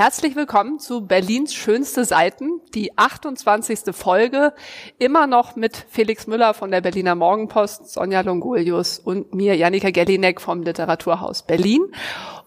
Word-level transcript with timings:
Herzlich 0.00 0.34
willkommen 0.34 0.78
zu 0.78 1.06
Berlins 1.06 1.52
schönste 1.52 2.06
Seiten, 2.06 2.62
die 2.72 2.96
28. 2.96 3.94
Folge, 3.94 4.54
immer 4.98 5.26
noch 5.26 5.56
mit 5.56 5.76
Felix 5.90 6.26
Müller 6.26 6.54
von 6.54 6.70
der 6.70 6.80
Berliner 6.80 7.14
Morgenpost, 7.14 7.90
Sonja 7.90 8.22
Longolius 8.22 8.98
und 8.98 9.34
mir, 9.34 9.56
Janika 9.56 9.90
Gellinek 9.90 10.40
vom 10.40 10.62
Literaturhaus 10.62 11.42
Berlin. 11.42 11.82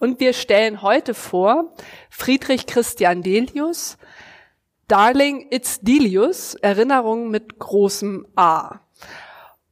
Und 0.00 0.18
wir 0.18 0.32
stellen 0.32 0.82
heute 0.82 1.14
vor 1.14 1.72
Friedrich 2.10 2.66
Christian 2.66 3.22
Delius, 3.22 3.98
Darling 4.88 5.46
It's 5.50 5.78
Delius, 5.80 6.56
Erinnerungen 6.56 7.30
mit 7.30 7.60
großem 7.60 8.26
A. 8.34 8.80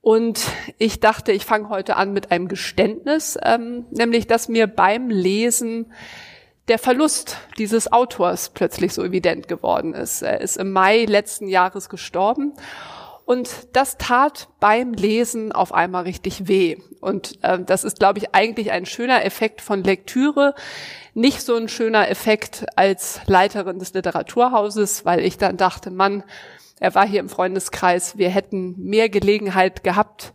Und 0.01 0.41
ich 0.79 1.01
dachte, 1.01 1.33
ich 1.33 1.45
fange 1.45 1.69
heute 1.69 1.97
an 1.97 2.13
mit 2.13 2.31
einem 2.31 2.47
Geständnis, 2.47 3.37
ähm, 3.43 3.87
nämlich 3.91 4.29
dass 4.29 4.49
mir 4.49 4.69
beim 4.69 5.11
Lesen 5.11 5.93
der 6.69 6.79
Verlust 6.79 7.37
dieses 7.59 7.93
Autors 7.93 8.51
plötzlich 8.51 8.95
so 8.95 9.03
evident 9.03 9.49
geworden 9.49 9.95
ist. 9.95 10.23
Er 10.23 10.41
ist 10.41 10.57
im 10.57 10.73
Mai 10.73 11.05
letzten 11.05 11.49
Jahres 11.49 11.89
gestorben 11.89 12.55
und 13.25 13.69
das 13.73 13.99
tat 13.99 14.49
beim 14.61 14.93
Lesen 14.93 15.53
auf 15.53 15.73
einmal 15.73 16.05
richtig 16.05 16.49
weh. 16.49 16.77
Und 17.01 17.39
äh, 17.43 17.61
das 17.61 17.85
ist, 17.85 17.99
glaube 17.99 18.19
ich, 18.19 18.35
eigentlich 18.35 18.73
ein 18.73 18.87
schöner 18.87 19.25
Effekt 19.25 19.61
von 19.61 19.83
Lektüre. 19.83 20.55
Nicht 21.15 21.43
so 21.43 21.57
ein 21.57 21.69
schöner 21.69 22.09
Effekt 22.09 22.67
als 22.77 23.21
Leiterin 23.27 23.79
des 23.79 23.95
Literaturhauses, 23.95 25.05
weil 25.05 25.21
ich 25.21 25.39
dann 25.39 25.57
dachte, 25.57 25.91
Mann, 25.91 26.25
er 26.81 26.95
war 26.95 27.07
hier 27.07 27.21
im 27.21 27.29
Freundeskreis, 27.29 28.19
wir 28.19 28.29
hätten 28.29 28.75
mehr 28.77 29.09
Gelegenheit 29.09 29.85
gehabt, 29.85 30.33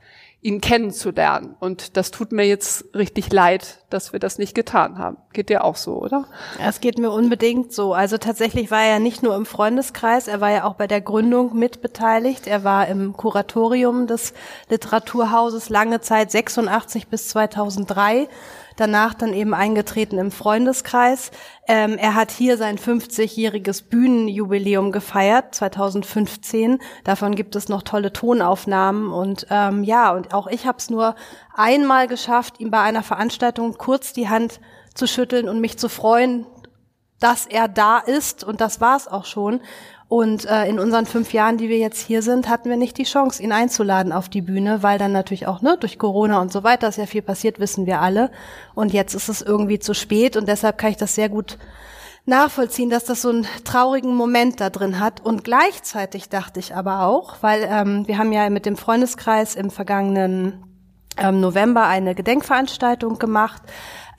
ihn 0.48 0.62
kennenzulernen. 0.62 1.58
Und 1.60 1.98
das 1.98 2.10
tut 2.10 2.32
mir 2.32 2.46
jetzt 2.46 2.86
richtig 2.96 3.34
leid, 3.34 3.84
dass 3.90 4.14
wir 4.14 4.20
das 4.22 4.38
nicht 4.38 4.56
getan 4.56 4.98
haben. 4.98 5.18
Geht 5.34 5.50
dir 5.50 5.66
auch 5.66 5.76
so, 5.76 6.02
oder? 6.02 6.26
Es 6.66 6.80
geht 6.80 6.98
mir 6.98 7.12
unbedingt 7.12 7.74
so. 7.74 7.94
Also 7.94 8.18
tatsächlich 8.18 8.72
war 8.72 8.82
er 8.82 9.00
nicht 9.00 9.24
nur 9.24 9.36
im 9.36 9.46
Freundeskreis, 9.46 10.30
er 10.30 10.40
war 10.40 10.50
ja 10.52 10.64
auch 10.64 10.76
bei 10.76 10.88
der 10.88 11.02
Gründung 11.02 11.58
mitbeteiligt. 11.58 12.48
Er 12.48 12.64
war 12.64 12.88
im 12.88 13.12
Kuratorium 13.12 14.08
des 14.08 14.34
Literaturhauses 14.70 15.68
lange 15.68 16.00
Zeit, 16.00 16.32
86 16.32 17.08
bis 17.08 17.28
2003 17.28 18.30
danach 18.78 19.14
dann 19.14 19.34
eben 19.34 19.54
eingetreten 19.54 20.18
im 20.18 20.32
Freundeskreis. 20.32 21.32
Ähm, 21.68 21.98
er 21.98 22.16
hat 22.16 22.32
hier 22.32 22.58
sein 22.58 22.78
50-jähriges 22.78 23.90
Bühnenjubiläum 23.90 24.94
gefeiert, 24.94 25.54
2015. 25.54 26.80
Davon 27.04 27.36
gibt 27.36 27.56
es 27.56 27.68
noch 27.68 27.84
tolle 27.84 28.14
Tonaufnahmen 28.14 29.12
und 29.12 29.48
ähm, 29.50 29.84
ja, 29.84 30.12
und 30.12 30.34
auch 30.34 30.48
ich 30.48 30.66
habe 30.66 30.78
es 30.78 30.90
nur 30.90 31.16
einmal 31.54 32.08
geschafft, 32.08 32.60
ihm 32.60 32.72
bei 32.72 32.80
einer 32.80 33.04
Veranstaltung 33.04 33.78
kurz 33.78 34.14
die 34.14 34.30
Hand 34.30 34.62
zu 34.94 35.08
schütteln 35.08 35.50
und 35.50 35.60
mich 35.60 35.78
zu 35.78 35.90
freuen, 35.90 36.46
dass 37.20 37.46
er 37.48 37.68
da 37.68 37.98
ist 37.98 38.44
und 38.44 38.62
das 38.62 38.80
war's 38.80 39.08
auch 39.08 39.26
schon. 39.26 39.62
Und 40.10 40.46
äh, 40.46 40.66
in 40.68 40.80
unseren 40.80 41.06
fünf 41.06 41.34
Jahren, 41.34 41.58
die 41.58 41.68
wir 41.68 41.78
jetzt 41.78 42.00
hier 42.00 42.22
sind, 42.22 42.48
hatten 42.48 42.70
wir 42.70 42.78
nicht 42.78 42.98
die 42.98 43.04
Chance, 43.04 43.44
ihn 43.44 43.52
einzuladen 43.52 44.14
auf 44.14 44.30
die 44.30 44.42
Bühne, 44.42 44.82
weil 44.82 44.98
dann 44.98 45.12
natürlich 45.12 45.48
auch 45.48 45.62
ne, 45.62 45.76
durch 45.78 46.00
Corona 46.00 46.40
und 46.40 46.52
so 46.52 46.64
weiter 46.64 46.88
ist 46.88 46.98
ja 46.98 47.06
viel 47.06 47.22
passiert, 47.22 47.60
wissen 47.60 47.86
wir 47.86 48.00
alle. 48.00 48.32
Und 48.74 48.94
jetzt 48.94 49.16
ist 49.16 49.28
es 49.28 49.42
irgendwie 49.42 49.80
zu 49.80 49.94
spät 49.94 50.38
und 50.38 50.48
deshalb 50.48 50.78
kann 50.78 50.92
ich 50.92 50.98
das 50.98 51.16
sehr 51.16 51.28
gut 51.28 51.58
nachvollziehen, 52.26 52.90
dass 52.90 53.04
das 53.04 53.22
so 53.22 53.30
einen 53.30 53.48
traurigen 53.66 54.16
Moment 54.16 54.62
da 54.62 54.70
drin 54.70 55.00
hat. 55.00 55.20
Und 55.20 55.44
gleichzeitig 55.44 56.30
dachte 56.30 56.62
ich 56.62 56.74
aber 56.74 57.06
auch, 57.06 57.38
weil 57.42 57.68
ähm, 57.70 58.08
wir 58.08 58.18
haben 58.18 58.32
ja 58.32 58.50
mit 58.50 58.66
dem 58.66 58.78
Freundeskreis 58.78 59.56
im 59.56 59.72
vergangenen 59.72 60.64
ähm, 61.18 61.42
November 61.42 61.86
eine 61.86 62.16
Gedenkveranstaltung 62.16 63.20
gemacht 63.20 63.62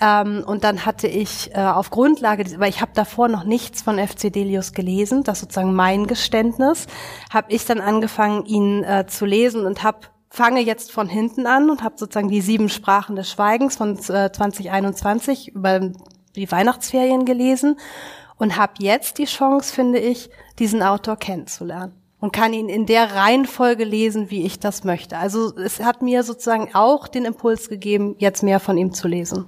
ähm, 0.00 0.44
und 0.46 0.64
dann 0.64 0.86
hatte 0.86 1.08
ich 1.08 1.54
äh, 1.54 1.60
auf 1.60 1.90
Grundlage, 1.90 2.58
weil 2.60 2.70
ich 2.70 2.80
habe 2.80 2.92
davor 2.94 3.28
noch 3.28 3.44
nichts 3.44 3.82
von 3.82 3.98
FC 3.98 4.32
Delius 4.32 4.72
gelesen, 4.72 5.24
das 5.24 5.38
ist 5.38 5.40
sozusagen 5.42 5.74
mein 5.74 6.06
Geständnis, 6.06 6.86
habe 7.32 7.52
ich 7.52 7.64
dann 7.64 7.80
angefangen, 7.80 8.44
ihn 8.46 8.84
äh, 8.84 9.06
zu 9.06 9.26
lesen 9.26 9.66
und 9.66 9.82
habe 9.82 9.98
fange 10.30 10.60
jetzt 10.60 10.92
von 10.92 11.08
hinten 11.08 11.46
an 11.46 11.70
und 11.70 11.82
habe 11.82 11.96
sozusagen 11.96 12.28
die 12.28 12.42
sieben 12.42 12.68
Sprachen 12.68 13.16
des 13.16 13.30
Schweigens 13.30 13.76
von 13.76 13.96
äh, 13.96 14.30
2021 14.30 15.48
über 15.54 15.80
die 16.36 16.52
Weihnachtsferien 16.52 17.24
gelesen 17.24 17.76
und 18.36 18.56
habe 18.56 18.74
jetzt 18.78 19.18
die 19.18 19.24
Chance, 19.24 19.74
finde 19.74 19.98
ich, 19.98 20.30
diesen 20.58 20.82
Autor 20.82 21.16
kennenzulernen 21.16 21.97
und 22.20 22.32
kann 22.32 22.52
ihn 22.52 22.68
in 22.68 22.86
der 22.86 23.14
Reihenfolge 23.14 23.84
lesen, 23.84 24.30
wie 24.30 24.44
ich 24.44 24.58
das 24.58 24.82
möchte. 24.82 25.16
Also 25.18 25.54
es 25.56 25.80
hat 25.80 26.02
mir 26.02 26.24
sozusagen 26.24 26.70
auch 26.74 27.06
den 27.06 27.24
Impuls 27.24 27.68
gegeben, 27.68 28.16
jetzt 28.18 28.42
mehr 28.42 28.58
von 28.58 28.76
ihm 28.76 28.92
zu 28.92 29.06
lesen. 29.06 29.44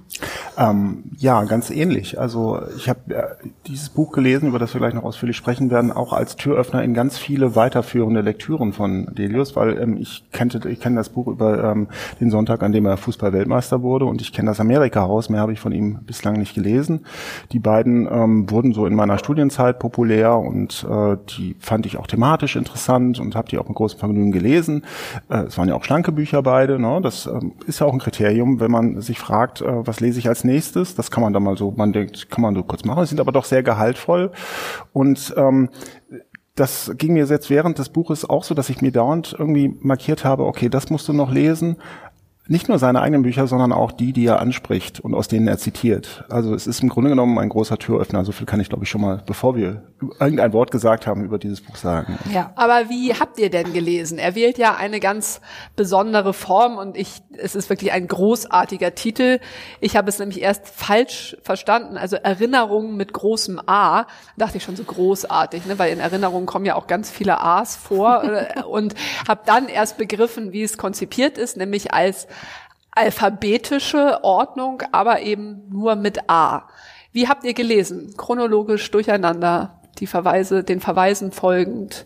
Ähm, 0.57 1.03
ja, 1.17 1.43
ganz 1.43 1.69
ähnlich. 1.69 2.19
Also 2.19 2.61
ich 2.77 2.87
habe 2.87 3.13
äh, 3.13 3.47
dieses 3.67 3.89
Buch 3.89 4.11
gelesen, 4.11 4.47
über 4.47 4.59
das 4.59 4.73
wir 4.73 4.79
gleich 4.79 4.93
noch 4.93 5.03
ausführlich 5.03 5.35
sprechen 5.35 5.69
werden, 5.69 5.91
auch 5.91 6.13
als 6.13 6.37
Türöffner 6.37 6.83
in 6.83 6.93
ganz 6.93 7.17
viele 7.17 7.55
weiterführende 7.55 8.21
Lektüren 8.21 8.71
von 8.71 9.13
Delius, 9.15 9.55
weil 9.55 9.77
ähm, 9.77 9.97
ich 9.97 10.23
kannte, 10.31 10.69
ich 10.69 10.79
kenne 10.79 10.95
das 10.95 11.09
Buch 11.09 11.27
über 11.27 11.71
ähm, 11.71 11.87
den 12.19 12.31
Sonntag, 12.31 12.63
an 12.63 12.71
dem 12.71 12.85
er 12.85 12.97
Fußball-Weltmeister 12.97 13.81
wurde, 13.81 14.05
und 14.05 14.21
ich 14.21 14.31
kenne 14.31 14.49
das 14.51 14.59
Amerika-Haus. 14.59 15.29
Mehr 15.29 15.41
habe 15.41 15.53
ich 15.53 15.59
von 15.59 15.71
ihm 15.73 15.99
bislang 16.05 16.37
nicht 16.37 16.55
gelesen. 16.55 17.05
Die 17.51 17.59
beiden 17.59 18.07
ähm, 18.11 18.49
wurden 18.49 18.73
so 18.73 18.85
in 18.85 18.95
meiner 18.95 19.17
Studienzeit 19.17 19.79
populär 19.79 20.37
und 20.37 20.85
äh, 20.89 21.17
die 21.37 21.55
fand 21.59 21.85
ich 21.85 21.97
auch 21.97 22.07
thematisch 22.07 22.55
interessant 22.61 23.19
und 23.19 23.35
habe 23.35 23.49
die 23.49 23.57
auch 23.57 23.67
mit 23.67 23.75
großem 23.75 23.99
Vergnügen 23.99 24.31
gelesen. 24.31 24.85
Äh, 25.29 25.43
es 25.43 25.57
waren 25.57 25.67
ja 25.67 25.75
auch 25.75 25.83
schlanke 25.83 26.11
Bücher 26.11 26.41
beide. 26.43 26.79
Ne? 26.79 26.99
Das 27.01 27.25
ähm, 27.25 27.53
ist 27.67 27.79
ja 27.79 27.87
auch 27.87 27.93
ein 27.93 27.99
Kriterium, 27.99 28.59
wenn 28.59 28.71
man 28.71 29.01
sich 29.01 29.19
fragt, 29.19 29.61
äh, 29.61 29.87
was 29.87 29.99
lese 29.99 30.19
ich 30.19 30.27
als 30.27 30.43
nächstes. 30.43 30.95
Das 30.95 31.11
kann 31.11 31.23
man 31.23 31.33
dann 31.33 31.43
mal 31.43 31.57
so, 31.57 31.71
man 31.71 31.93
denkt, 31.93 32.29
kann 32.29 32.41
man 32.41 32.55
so 32.55 32.63
kurz 32.63 32.85
machen. 32.85 33.03
Sie 33.03 33.09
sind 33.09 33.19
aber 33.19 33.31
doch 33.31 33.45
sehr 33.45 33.63
gehaltvoll 33.63 34.31
und 34.93 35.33
ähm, 35.37 35.69
das 36.55 36.91
ging 36.97 37.13
mir 37.13 37.25
jetzt 37.25 37.49
während 37.49 37.79
des 37.79 37.89
Buches 37.89 38.29
auch 38.29 38.43
so, 38.43 38.53
dass 38.53 38.69
ich 38.69 38.81
mir 38.81 38.91
dauernd 38.91 39.35
irgendwie 39.37 39.73
markiert 39.79 40.25
habe, 40.25 40.45
okay, 40.45 40.69
das 40.69 40.89
musst 40.89 41.07
du 41.07 41.13
noch 41.13 41.31
lesen, 41.31 41.77
nicht 42.47 42.67
nur 42.67 42.79
seine 42.79 43.01
eigenen 43.01 43.21
Bücher, 43.21 43.45
sondern 43.45 43.71
auch 43.71 43.91
die, 43.91 44.13
die 44.13 44.25
er 44.25 44.39
anspricht 44.39 44.99
und 44.99 45.13
aus 45.13 45.27
denen 45.27 45.47
er 45.47 45.59
zitiert. 45.59 46.25
Also 46.27 46.55
es 46.55 46.65
ist 46.65 46.81
im 46.81 46.89
Grunde 46.89 47.11
genommen 47.11 47.37
ein 47.37 47.49
großer 47.49 47.77
Türöffner. 47.77 48.25
So 48.25 48.31
viel 48.31 48.47
kann 48.47 48.59
ich, 48.59 48.67
glaube 48.67 48.83
ich, 48.83 48.89
schon 48.89 49.01
mal, 49.01 49.21
bevor 49.25 49.55
wir 49.55 49.83
irgendein 50.19 50.51
Wort 50.51 50.71
gesagt 50.71 51.05
haben, 51.05 51.23
über 51.23 51.37
dieses 51.37 51.61
Buch 51.61 51.75
sagen. 51.75 52.17
Ja, 52.33 52.51
aber 52.55 52.89
wie 52.89 53.13
habt 53.13 53.37
ihr 53.37 53.51
denn 53.51 53.73
gelesen? 53.73 54.17
Er 54.17 54.33
wählt 54.33 54.57
ja 54.57 54.75
eine 54.75 54.99
ganz 54.99 55.39
besondere 55.75 56.33
Form 56.33 56.77
und 56.77 56.97
ich, 56.97 57.21
es 57.37 57.55
ist 57.55 57.69
wirklich 57.69 57.91
ein 57.91 58.07
großartiger 58.07 58.95
Titel. 58.95 59.39
Ich 59.79 59.95
habe 59.95 60.09
es 60.09 60.17
nämlich 60.17 60.41
erst 60.41 60.67
falsch 60.67 61.37
verstanden. 61.43 61.95
Also 61.95 62.15
Erinnerungen 62.15 62.97
mit 62.97 63.13
großem 63.13 63.61
A. 63.67 64.03
Da 64.03 64.07
dachte 64.37 64.57
ich 64.57 64.63
schon 64.63 64.75
so 64.75 64.83
großartig, 64.83 65.67
ne? 65.67 65.77
weil 65.77 65.93
in 65.93 65.99
Erinnerungen 65.99 66.47
kommen 66.47 66.65
ja 66.65 66.75
auch 66.75 66.87
ganz 66.87 67.11
viele 67.11 67.39
A's 67.39 67.75
vor 67.75 68.23
und 68.69 68.95
habe 69.27 69.41
dann 69.45 69.69
erst 69.69 69.99
begriffen, 69.99 70.51
wie 70.53 70.63
es 70.63 70.79
konzipiert 70.79 71.37
ist, 71.37 71.55
nämlich 71.55 71.93
als 71.93 72.27
alphabetische 72.91 74.23
Ordnung, 74.23 74.83
aber 74.91 75.21
eben 75.21 75.69
nur 75.69 75.95
mit 75.95 76.29
A. 76.29 76.67
Wie 77.11 77.27
habt 77.27 77.43
ihr 77.43 77.53
gelesen? 77.53 78.13
Chronologisch 78.17 78.89
durcheinander, 78.91 79.81
die 79.99 80.07
Verweise, 80.07 80.63
den 80.63 80.79
Verweisen 80.79 81.31
folgend. 81.31 82.05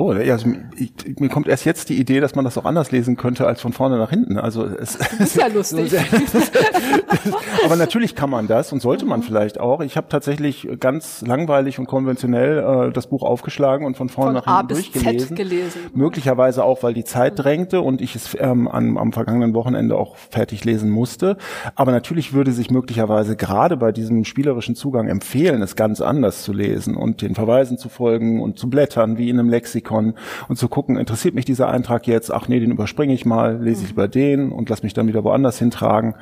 Oh, 0.00 0.14
ja, 0.14 0.32
also 0.32 0.50
ich, 0.78 0.92
mir 1.18 1.28
kommt 1.28 1.46
erst 1.46 1.66
jetzt 1.66 1.90
die 1.90 2.00
Idee, 2.00 2.20
dass 2.20 2.34
man 2.34 2.42
das 2.42 2.56
auch 2.56 2.64
anders 2.64 2.90
lesen 2.90 3.18
könnte 3.18 3.46
als 3.46 3.60
von 3.60 3.74
vorne 3.74 3.98
nach 3.98 4.08
hinten. 4.08 4.38
Also 4.38 4.64
es 4.64 4.96
das 4.96 5.12
ist 5.20 5.36
ja 5.36 5.46
lustig. 5.54 5.92
aber 7.66 7.76
natürlich 7.76 8.14
kann 8.14 8.30
man 8.30 8.46
das 8.46 8.72
und 8.72 8.80
sollte 8.80 9.04
man 9.04 9.22
vielleicht 9.22 9.60
auch. 9.60 9.82
Ich 9.82 9.98
habe 9.98 10.08
tatsächlich 10.08 10.66
ganz 10.80 11.20
langweilig 11.20 11.78
und 11.78 11.84
konventionell 11.84 12.88
äh, 12.88 12.92
das 12.92 13.08
Buch 13.08 13.22
aufgeschlagen 13.22 13.84
und 13.84 13.98
von 13.98 14.08
vorne 14.08 14.40
von 14.40 14.46
nach 14.46 14.58
hinten 14.60 14.72
durchgelesen. 14.72 15.36
gelesen. 15.36 15.80
Möglicherweise 15.92 16.64
auch, 16.64 16.82
weil 16.82 16.94
die 16.94 17.04
Zeit 17.04 17.38
drängte 17.38 17.82
und 17.82 18.00
ich 18.00 18.16
es 18.16 18.34
ähm, 18.40 18.68
am, 18.68 18.96
am 18.96 19.12
vergangenen 19.12 19.52
Wochenende 19.52 19.98
auch 19.98 20.16
fertig 20.16 20.64
lesen 20.64 20.88
musste. 20.88 21.36
Aber 21.74 21.92
natürlich 21.92 22.32
würde 22.32 22.52
sich 22.52 22.70
möglicherweise 22.70 23.36
gerade 23.36 23.76
bei 23.76 23.92
diesem 23.92 24.24
spielerischen 24.24 24.76
Zugang 24.76 25.08
empfehlen, 25.08 25.60
es 25.60 25.76
ganz 25.76 26.00
anders 26.00 26.42
zu 26.42 26.54
lesen 26.54 26.96
und 26.96 27.20
den 27.20 27.34
Verweisen 27.34 27.76
zu 27.76 27.90
folgen 27.90 28.40
und 28.40 28.58
zu 28.58 28.70
blättern 28.70 29.18
wie 29.18 29.28
in 29.28 29.38
einem 29.38 29.50
Lexikon 29.50 29.89
Lexikon 29.90 30.14
und 30.48 30.56
zu 30.56 30.68
gucken, 30.68 30.96
interessiert 30.96 31.34
mich 31.34 31.44
dieser 31.44 31.68
Eintrag 31.68 32.06
jetzt? 32.06 32.32
Ach 32.32 32.48
nee, 32.48 32.60
den 32.60 32.70
überspringe 32.70 33.12
ich 33.12 33.26
mal, 33.26 33.60
lese 33.62 33.84
ich 33.84 33.90
über 33.90 34.08
den 34.08 34.52
und 34.52 34.68
lass 34.68 34.82
mich 34.82 34.94
dann 34.94 35.08
wieder 35.08 35.24
woanders 35.24 35.58
hintragen. 35.58 36.14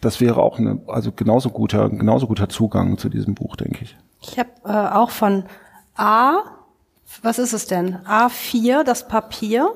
Das 0.00 0.20
wäre 0.20 0.42
auch 0.42 0.58
eine, 0.58 0.80
also 0.86 1.10
genauso 1.12 1.50
guter, 1.50 1.88
genauso 1.88 2.26
guter 2.26 2.48
Zugang 2.48 2.98
zu 2.98 3.08
diesem 3.08 3.34
Buch, 3.34 3.56
denke 3.56 3.82
ich. 3.82 3.96
Ich 4.20 4.38
habe 4.38 4.50
äh, 4.64 4.94
auch 4.94 5.10
von 5.10 5.44
A, 5.96 6.42
was 7.22 7.38
ist 7.38 7.52
es 7.52 7.66
denn? 7.66 7.96
A4, 8.06 8.82
das 8.84 9.08
Papier. 9.08 9.70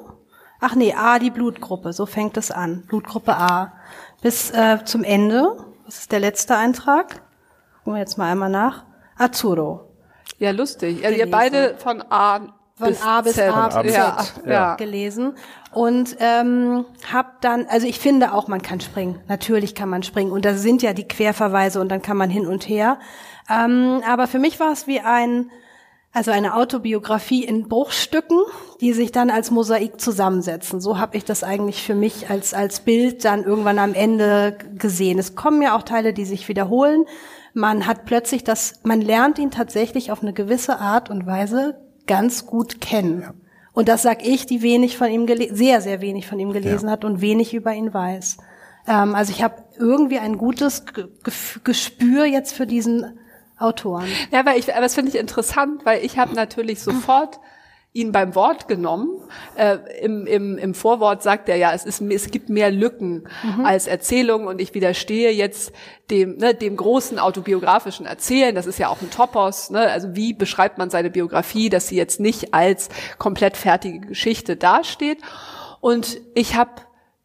Ach 0.61 0.75
nee, 0.75 0.95
A, 0.95 1.19
die 1.19 1.31
Blutgruppe, 1.31 1.93
so 1.93 2.07
fängt 2.07 2.37
es 2.37 2.51
an. 2.51 2.85
Blutgruppe 2.87 3.37
A. 3.37 3.73
Bis 4.21 4.51
äh, 4.51 4.85
zum 4.85 5.05
Ende, 5.05 5.57
was 5.87 6.01
ist 6.01 6.13
der 6.13 6.21
letzte 6.21 6.57
Eintrag? 6.57 7.23
Gucken 7.79 7.95
wir 7.95 8.01
jetzt 8.01 8.19
mal 8.19 8.31
einmal 8.31 8.51
nach. 8.51 8.85
Azzurro. 9.17 9.89
Ja, 10.39 10.51
lustig. 10.51 11.05
Also 11.05 11.19
ihr 11.19 11.31
beide 11.31 11.77
von 11.79 12.03
A 12.11 12.60
von 12.81 12.89
bis 12.89 13.03
A 13.03 13.21
bis 13.21 13.35
Z. 13.35 13.55
A 13.55 13.83
bis 13.83 13.93
Z 13.93 13.95
Ja, 13.95 14.17
ja. 14.47 14.75
gelesen 14.75 15.35
und 15.73 16.17
ähm, 16.19 16.85
hab 17.13 17.41
dann, 17.43 17.67
also 17.69 17.87
ich 17.87 18.01
finde 18.01 18.33
auch, 18.33 18.49
man 18.49 18.61
kann 18.61 18.81
springen. 18.81 19.21
Natürlich 19.29 19.75
kann 19.75 19.89
man 19.89 20.03
springen 20.03 20.33
und 20.33 20.45
da 20.45 20.55
sind 20.55 20.83
ja 20.83 20.93
die 20.93 21.07
Querverweise 21.07 21.81
und 21.81 21.89
dann 21.89 22.03
kann 22.03 22.17
man 22.17 22.29
hin 22.29 22.47
und 22.47 22.69
her. 22.69 22.99
Ähm, 23.49 24.03
aber 24.09 24.27
für 24.27 24.39
mich 24.39 24.59
war 24.59 24.73
es 24.73 24.87
wie 24.89 25.01
ein, 25.01 25.51
also 26.13 26.33
eine 26.33 26.57
Autobiografie 26.57 27.45
in 27.45 27.69
Bruchstücken, 27.69 28.41
die 28.81 28.93
sich 28.93 29.13
dann 29.13 29.31
als 29.31 29.53
Mosaik 29.53 30.01
zusammensetzen. 30.01 30.81
So 30.81 30.99
habe 30.99 31.17
ich 31.17 31.25
das 31.25 31.45
eigentlich 31.45 31.85
für 31.85 31.95
mich 31.95 32.29
als 32.31 32.53
als 32.53 32.81
Bild 32.81 33.25
dann 33.25 33.45
irgendwann 33.45 33.79
am 33.79 33.95
Ende 33.95 34.59
gesehen. 34.77 35.21
Es 35.21 35.37
kommen 35.37 35.63
ja 35.63 35.77
auch 35.77 35.83
Teile, 35.83 36.13
die 36.13 36.25
sich 36.25 36.49
wiederholen. 36.49 37.05
Man 37.55 37.87
hat 37.87 38.07
plötzlich 38.07 38.43
das, 38.43 38.81
man 38.83 39.01
lernt 39.01 39.39
ihn 39.39 39.53
tatsächlich 39.53 40.11
auf 40.11 40.23
eine 40.23 40.33
gewisse 40.33 40.79
Art 40.79 41.11
und 41.11 41.27
Weise 41.27 41.77
ganz 42.07 42.47
gut 42.47 42.81
kennen. 42.81 43.25
Und 43.73 43.89
das 43.89 44.03
sag 44.03 44.27
ich, 44.27 44.47
die 44.47 44.63
wenig 44.63 44.97
von 44.97 45.09
ihm 45.11 45.27
sehr, 45.55 45.81
sehr 45.81 46.01
wenig 46.01 46.27
von 46.27 46.39
ihm 46.39 46.53
gelesen 46.53 46.87
Ja. 46.87 46.93
hat 46.93 47.05
und 47.05 47.21
wenig 47.21 47.55
über 47.55 47.73
ihn 47.73 47.95
weiß. 47.95 48.39
Ähm, 48.89 49.15
also 49.15 49.33
ich 49.33 49.43
habe 49.43 49.63
irgendwie 49.79 50.19
ein 50.19 50.39
gutes 50.39 50.87
Gef- 50.87 51.61
Gespür 51.65 52.25
jetzt 52.25 52.53
für 52.53 52.67
diesen 52.67 53.19
Autoren. 53.59 54.07
Ja, 54.33 54.45
weil 54.45 54.59
ich, 54.59 54.73
aber 54.73 54.83
das 54.83 54.95
finde 54.95 55.11
ich 55.11 55.19
interessant, 55.19 55.85
weil 55.85 56.05
ich 56.05 56.19
habe 56.19 56.35
natürlich 56.35 56.81
sofort 56.81 57.39
ihn 57.93 58.13
beim 58.13 58.35
Wort 58.35 58.69
genommen. 58.69 59.09
Äh, 59.57 59.79
im, 60.01 60.27
im, 60.27 60.59
Im 60.59 60.75
Vorwort 60.75 61.23
sagt 61.23 61.49
er 61.49 61.57
ja, 61.57 61.73
es, 61.73 61.85
ist, 61.85 62.01
es 62.01 62.31
gibt 62.31 62.49
mehr 62.49 62.71
Lücken 62.71 63.29
als 63.65 63.89
Erzählung 63.89 64.47
und 64.47 64.61
ich 64.61 64.75
widerstehe 64.75 65.33
jetzt 65.33 65.73
dem, 66.11 66.37
ne, 66.37 66.55
dem 66.55 66.77
großen 66.77 67.19
autobiografischen 67.19 68.07
Erzählen. 68.07 68.55
Das 68.55 68.67
ist 68.67 68.79
ja 68.79 68.89
auch 68.89 69.01
ein 69.01 69.11
Topos. 69.11 69.71
Ne? 69.71 69.81
Also 69.81 70.15
wie 70.15 70.33
beschreibt 70.33 70.79
man 70.79 70.91
seine 70.91 71.11
Biografie, 71.11 71.69
dass 71.69 71.89
sie 71.89 71.97
jetzt 71.97 72.21
nicht 72.21 72.55
als 72.55 72.91
komplett 73.19 73.57
fertige 73.57 74.01
Geschichte 74.01 74.57
dasteht. 74.57 75.19
Und 75.81 76.21
ich 76.35 76.55
habe 76.55 76.71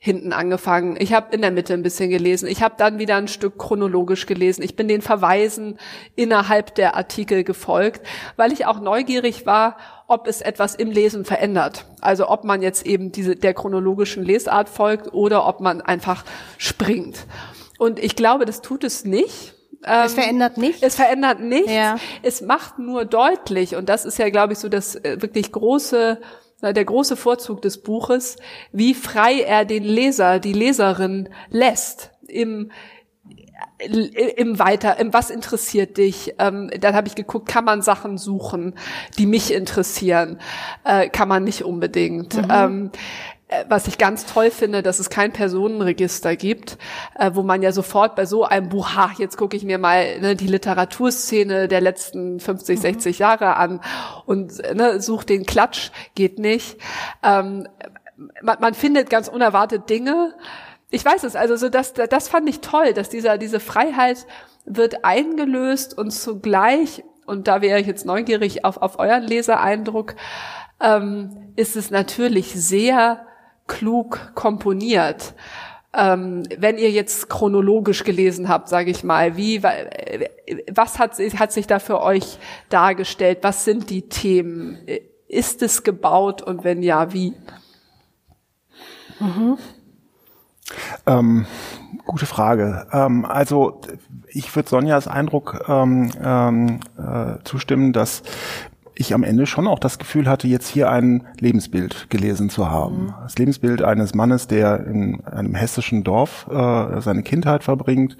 hinten 0.06 0.34
angefangen. 0.34 0.98
Ich 1.00 1.13
habe 1.13 1.34
in 1.34 1.42
der 1.42 1.50
Mitte 1.50 1.74
ein 1.74 1.81
bisschen 1.81 2.12
gelesen. 2.12 2.48
Ich 2.48 2.62
habe 2.62 2.75
dann 2.78 3.00
wieder 3.00 3.16
ein 3.16 3.28
Stück 3.28 3.57
chronologisch 3.57 4.28
gelesen. 4.28 4.62
Ich 4.62 4.75
bin 4.75 4.88
den 4.88 5.02
Verweisen 5.02 5.80
innerhalb 6.16 6.75
der 6.75 6.96
Artikel 6.96 7.44
gefolgt, 7.44 8.06
weil 8.36 8.54
ich 8.54 8.68
auch 8.68 8.80
neugierig 8.80 9.48
war, 9.48 9.78
ob 10.07 10.28
es 10.28 10.42
etwas 10.42 10.75
im 10.75 10.92
Lesen 10.92 11.25
verändert. 11.25 11.88
Also 12.02 12.30
ob 12.30 12.44
man 12.44 12.62
jetzt 12.62 12.86
eben 12.86 13.12
diese 13.12 13.36
der 13.36 13.56
chronologischen 13.56 14.24
Lesart 14.24 14.69
folgt 14.69 15.12
oder 15.12 15.48
ob 15.48 15.60
man 15.60 15.81
einfach 15.81 16.24
springt. 16.60 17.25
Und 17.80 17.98
ich 17.98 18.16
glaube, 18.16 18.46
das 18.46 18.62
tut 18.62 18.84
es 18.84 19.06
nicht. 19.06 19.56
Es 19.81 20.13
verändert 20.13 20.57
nichts. 20.57 20.84
Es 20.84 20.96
verändert 20.96 21.40
nichts. 21.40 21.72
Ja. 21.72 21.98
Es 22.22 22.42
macht 22.42 22.78
nur 22.78 23.06
deutlich, 23.06 23.75
und 23.75 23.90
das 23.90 24.06
ist 24.06 24.19
ja, 24.19 24.30
glaube 24.30 24.54
ich, 24.54 24.60
so 24.60 24.69
das 24.69 24.96
äh, 24.98 25.19
wirklich 25.19 25.52
große, 25.52 26.19
der 26.62 26.86
große 26.86 27.16
Vorzug 27.16 27.62
des 27.62 27.81
Buches, 27.81 28.38
wie 28.72 28.94
frei 28.94 29.42
er 29.42 29.66
den 29.66 29.84
Leser, 29.84 30.40
die 30.40 30.54
Leserin 30.54 31.30
lässt 31.50 32.12
im 32.28 32.72
im 34.38 34.57
Weiter, 34.57 35.00
im 35.00 35.13
Was 35.13 35.30
interessiert 35.30 35.98
dich? 35.98 36.36
Ähm, 36.40 36.72
dann 36.80 36.96
habe 36.96 37.07
ich 37.07 37.16
geguckt, 37.16 37.48
kann 37.48 37.66
man 37.66 37.81
Sachen 37.81 38.18
suchen, 38.18 38.75
die 39.18 39.25
mich 39.25 39.54
interessieren? 39.54 40.40
Äh, 40.84 41.10
kann 41.10 41.28
man 41.28 41.44
nicht 41.44 41.63
unbedingt. 41.63 42.36
Ähm, 42.50 42.92
äh, 42.94 42.98
was 43.68 43.88
ich 43.88 44.00
ganz 44.00 44.25
toll 44.25 44.50
finde, 44.50 44.81
dass 44.81 45.00
es 45.00 45.12
kein 45.12 45.31
Personenregister 45.31 46.36
gibt, 46.36 46.77
äh, 47.18 47.31
wo 47.33 47.44
man 47.44 47.62
ja 47.62 47.71
sofort 47.71 48.15
bei 48.15 48.25
so 48.25 48.44
einem 48.44 48.69
Buch, 48.69 48.95
ha, 48.95 49.12
jetzt 49.19 49.38
gucke 49.38 49.56
ich 49.56 49.63
mir 49.63 49.77
mal 49.77 50.19
ne, 50.19 50.36
die 50.36 50.47
Literaturszene 50.47 51.68
der 51.68 51.80
letzten 51.80 52.39
50, 52.39 52.80
60 52.80 53.19
Jahre 53.19 53.56
an 53.56 53.81
und 54.25 54.59
äh, 54.62 54.74
ne, 54.74 55.00
sucht 55.00 55.30
den 55.30 55.45
Klatsch, 55.45 55.92
geht 56.15 56.39
nicht. 56.39 56.77
Ähm, 57.21 57.68
man, 58.42 58.57
man 58.59 58.74
findet 58.74 59.12
ganz 59.12 59.27
unerwartet 59.27 59.89
Dinge. 59.89 60.33
Ich 60.89 61.06
weiß 61.06 61.24
es, 61.24 61.36
also 61.36 61.56
so 61.56 61.69
das, 61.69 61.94
das 61.94 62.27
fand 62.27 62.50
ich 62.50 62.62
toll, 62.62 62.94
dass 62.94 63.09
dieser, 63.09 63.38
diese 63.38 63.59
Freiheit 63.59 64.25
wird 64.65 65.06
eingelöst 65.06 65.95
und 65.95 66.09
zugleich, 66.09 67.03
und 67.27 67.47
da 67.47 67.62
wäre 67.62 67.80
ich 67.80 67.86
jetzt 67.86 68.07
neugierig 68.07 68.65
auf, 68.65 68.77
auf 68.77 68.97
euren 68.97 69.24
Lesereindruck, 69.24 70.15
ähm, 70.81 71.51
ist 71.56 71.75
es 71.75 71.92
natürlich 71.92 72.53
sehr 72.56 73.25
klug 73.68 74.32
komponiert. 74.36 75.34
Ähm, 75.94 76.44
wenn 76.58 76.78
ihr 76.78 76.92
jetzt 76.92 77.30
chronologisch 77.30 78.04
gelesen 78.04 78.50
habt, 78.50 78.68
sage 78.68 78.92
ich 78.92 79.04
mal, 79.04 79.38
wie, 79.38 79.64
wa- 79.64 79.72
was 80.72 81.00
hat, 81.00 81.16
sich- 81.16 81.40
hat 81.40 81.52
sich 81.54 81.68
da 81.68 81.80
für 81.80 82.02
euch 82.02 82.38
dargestellt? 82.70 83.40
Was 83.44 83.64
sind 83.64 83.90
die 83.90 84.10
Themen? 84.10 84.78
Ist 85.28 85.62
es 85.62 85.84
gebaut 85.84 86.42
und 86.42 86.64
wenn 86.66 86.84
ja, 86.84 87.14
wie? 87.14 87.34
Ähm, 91.08 91.46
gute 92.06 92.26
Frage. 92.26 92.88
Ähm, 92.92 93.24
also 93.26 93.80
ich 94.28 94.54
würde 94.56 94.70
Sonjas 94.70 95.08
Eindruck 95.08 95.64
ähm, 95.68 96.12
ähm, 96.22 96.80
äh, 96.98 97.44
zustimmen, 97.44 97.94
dass 97.94 98.24
ich 98.95 99.13
am 99.13 99.24
Ende 99.24 99.45
schon 99.45 99.68
auch 99.68 99.80
das 99.80 100.00
Gefühl 100.00 100.27
hatte, 100.27 100.47
jetzt 100.47 100.69
hier 100.69 100.89
ein 100.89 101.27
Lebensbild 101.39 102.09
gelesen 102.09 102.50
zu 102.50 102.69
haben. 102.69 103.13
Das 103.24 103.38
Lebensbild 103.38 103.81
eines 103.81 104.15
Mannes, 104.15 104.47
der 104.47 104.86
in 104.88 105.24
einem 105.25 105.53
hessischen 105.53 106.03
Dorf 106.03 106.47
äh, 106.50 107.01
seine 107.01 107.24
Kindheit 107.24 107.63
verbringt, 107.63 108.18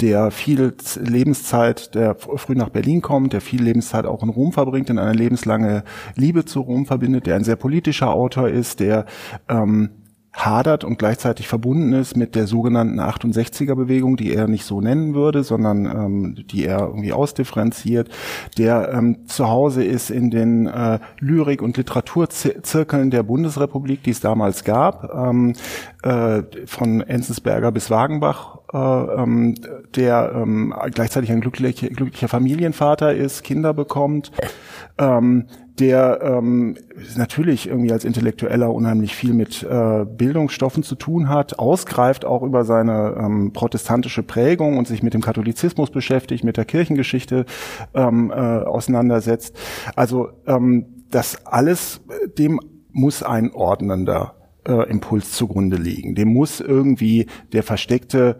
der 0.00 0.30
viel 0.30 0.74
Lebenszeit, 1.00 1.94
der 1.94 2.14
früh 2.14 2.54
nach 2.54 2.68
Berlin 2.68 3.00
kommt, 3.00 3.32
der 3.32 3.40
viel 3.40 3.62
Lebenszeit 3.62 4.04
auch 4.04 4.22
in 4.22 4.28
Rom 4.28 4.52
verbringt, 4.52 4.90
in 4.90 4.98
eine 4.98 5.14
lebenslange 5.14 5.84
Liebe 6.16 6.44
zu 6.44 6.60
Rom 6.60 6.86
verbindet, 6.86 7.26
der 7.26 7.36
ein 7.36 7.44
sehr 7.44 7.56
politischer 7.56 8.12
Autor 8.12 8.48
ist, 8.48 8.80
der 8.80 9.06
ähm, 9.48 9.90
hadert 10.32 10.84
und 10.84 10.98
gleichzeitig 10.98 11.48
verbunden 11.48 11.92
ist 11.92 12.16
mit 12.16 12.34
der 12.34 12.46
sogenannten 12.46 13.00
68er-Bewegung, 13.00 14.16
die 14.16 14.32
er 14.32 14.46
nicht 14.46 14.64
so 14.64 14.80
nennen 14.80 15.14
würde, 15.14 15.42
sondern 15.42 15.86
ähm, 15.86 16.34
die 16.50 16.66
er 16.66 16.80
irgendwie 16.80 17.12
ausdifferenziert, 17.12 18.08
der 18.56 18.92
ähm, 18.92 19.26
zu 19.26 19.48
Hause 19.48 19.84
ist 19.84 20.10
in 20.10 20.30
den 20.30 20.66
äh, 20.66 21.00
Lyrik- 21.18 21.62
und 21.62 21.76
Literaturzirkeln 21.76 23.10
der 23.10 23.24
Bundesrepublik, 23.24 24.04
die 24.04 24.10
es 24.10 24.20
damals 24.20 24.62
gab, 24.64 25.12
ähm, 25.14 25.54
äh, 26.02 26.42
von 26.66 27.00
Enzensberger 27.00 27.72
bis 27.72 27.90
Wagenbach, 27.90 28.58
äh, 28.72 28.78
ähm, 28.78 29.56
der 29.96 30.32
ähm, 30.34 30.72
gleichzeitig 30.92 31.32
ein 31.32 31.40
glücklicher, 31.40 31.88
glücklicher 31.88 32.28
Familienvater 32.28 33.12
ist, 33.14 33.42
Kinder 33.42 33.74
bekommt, 33.74 34.30
ähm, 34.98 35.46
der 35.80 36.20
ähm, 36.22 36.76
natürlich 37.16 37.66
irgendwie 37.66 37.92
als 37.92 38.04
Intellektueller 38.04 38.72
unheimlich 38.72 39.16
viel 39.16 39.32
mit 39.32 39.62
äh, 39.62 40.04
Bildungsstoffen 40.04 40.82
zu 40.82 40.94
tun 40.94 41.30
hat, 41.30 41.58
ausgreift 41.58 42.26
auch 42.26 42.42
über 42.42 42.64
seine 42.64 43.16
ähm, 43.18 43.52
protestantische 43.52 44.22
Prägung 44.22 44.76
und 44.76 44.86
sich 44.86 45.02
mit 45.02 45.14
dem 45.14 45.22
Katholizismus 45.22 45.90
beschäftigt, 45.90 46.44
mit 46.44 46.58
der 46.58 46.66
Kirchengeschichte 46.66 47.46
ähm, 47.94 48.30
äh, 48.30 48.34
auseinandersetzt. 48.34 49.56
Also 49.96 50.28
ähm, 50.46 51.04
das 51.10 51.46
alles, 51.46 52.02
äh, 52.08 52.28
dem 52.28 52.60
muss 52.92 53.22
ein 53.22 53.50
ordnender 53.52 54.34
äh, 54.68 54.90
Impuls 54.90 55.32
zugrunde 55.32 55.78
liegen. 55.78 56.14
Dem 56.14 56.32
muss 56.32 56.60
irgendwie 56.60 57.26
der 57.52 57.62
versteckte 57.62 58.38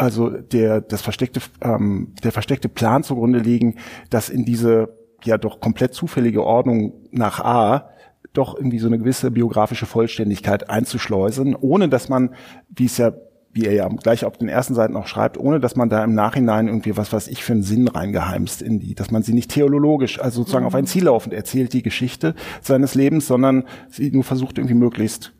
also 0.00 0.30
der 0.30 0.80
das 0.80 1.02
versteckte 1.02 1.40
ähm, 1.60 2.14
der 2.22 2.30
versteckte 2.30 2.68
Plan 2.68 3.02
zugrunde 3.02 3.40
liegen, 3.40 3.74
dass 4.10 4.28
in 4.28 4.44
diese 4.44 4.97
ja 5.24 5.38
doch 5.38 5.60
komplett 5.60 5.94
zufällige 5.94 6.44
Ordnung 6.44 6.92
nach 7.10 7.40
A 7.40 7.90
doch 8.32 8.56
irgendwie 8.56 8.78
so 8.78 8.86
eine 8.86 8.98
gewisse 8.98 9.30
biografische 9.30 9.86
Vollständigkeit 9.86 10.70
einzuschleusen, 10.70 11.56
ohne 11.56 11.88
dass 11.88 12.08
man, 12.08 12.34
wie 12.68 12.86
es 12.86 12.98
ja 12.98 13.12
wie 13.52 13.64
er 13.64 13.72
ja 13.72 13.88
gleich 13.88 14.24
auf 14.24 14.36
den 14.36 14.48
ersten 14.48 14.74
Seiten 14.74 14.94
auch 14.94 15.06
schreibt, 15.06 15.38
ohne 15.38 15.58
dass 15.58 15.74
man 15.74 15.88
da 15.88 16.04
im 16.04 16.14
Nachhinein 16.14 16.68
irgendwie 16.68 16.96
was, 16.96 17.12
was 17.12 17.28
ich 17.28 17.42
für 17.42 17.54
einen 17.54 17.62
Sinn 17.62 17.88
reingeheimst 17.88 18.62
in 18.62 18.78
die, 18.78 18.94
dass 18.94 19.10
man 19.10 19.22
sie 19.22 19.32
nicht 19.32 19.50
theologisch, 19.50 20.20
also 20.20 20.40
sozusagen 20.40 20.66
auf 20.66 20.74
ein 20.74 20.86
Ziel 20.86 21.04
laufend 21.04 21.34
erzählt 21.34 21.72
die 21.72 21.82
Geschichte 21.82 22.34
seines 22.60 22.94
Lebens, 22.94 23.26
sondern 23.26 23.64
sie 23.88 24.10
nur 24.10 24.22
versucht 24.22 24.58
irgendwie 24.58 24.74
möglichst 24.74 25.32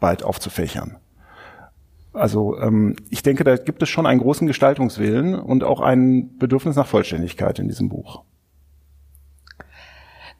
weit 0.00 0.22
aufzufächern. 0.22 0.96
Also 2.12 2.58
ähm, 2.58 2.96
ich 3.08 3.22
denke, 3.22 3.44
da 3.44 3.56
gibt 3.56 3.82
es 3.82 3.88
schon 3.88 4.06
einen 4.06 4.20
großen 4.20 4.46
Gestaltungswillen 4.46 5.34
und 5.34 5.64
auch 5.64 5.80
ein 5.80 6.36
Bedürfnis 6.36 6.76
nach 6.76 6.86
Vollständigkeit 6.86 7.58
in 7.58 7.68
diesem 7.68 7.88
Buch. 7.88 8.24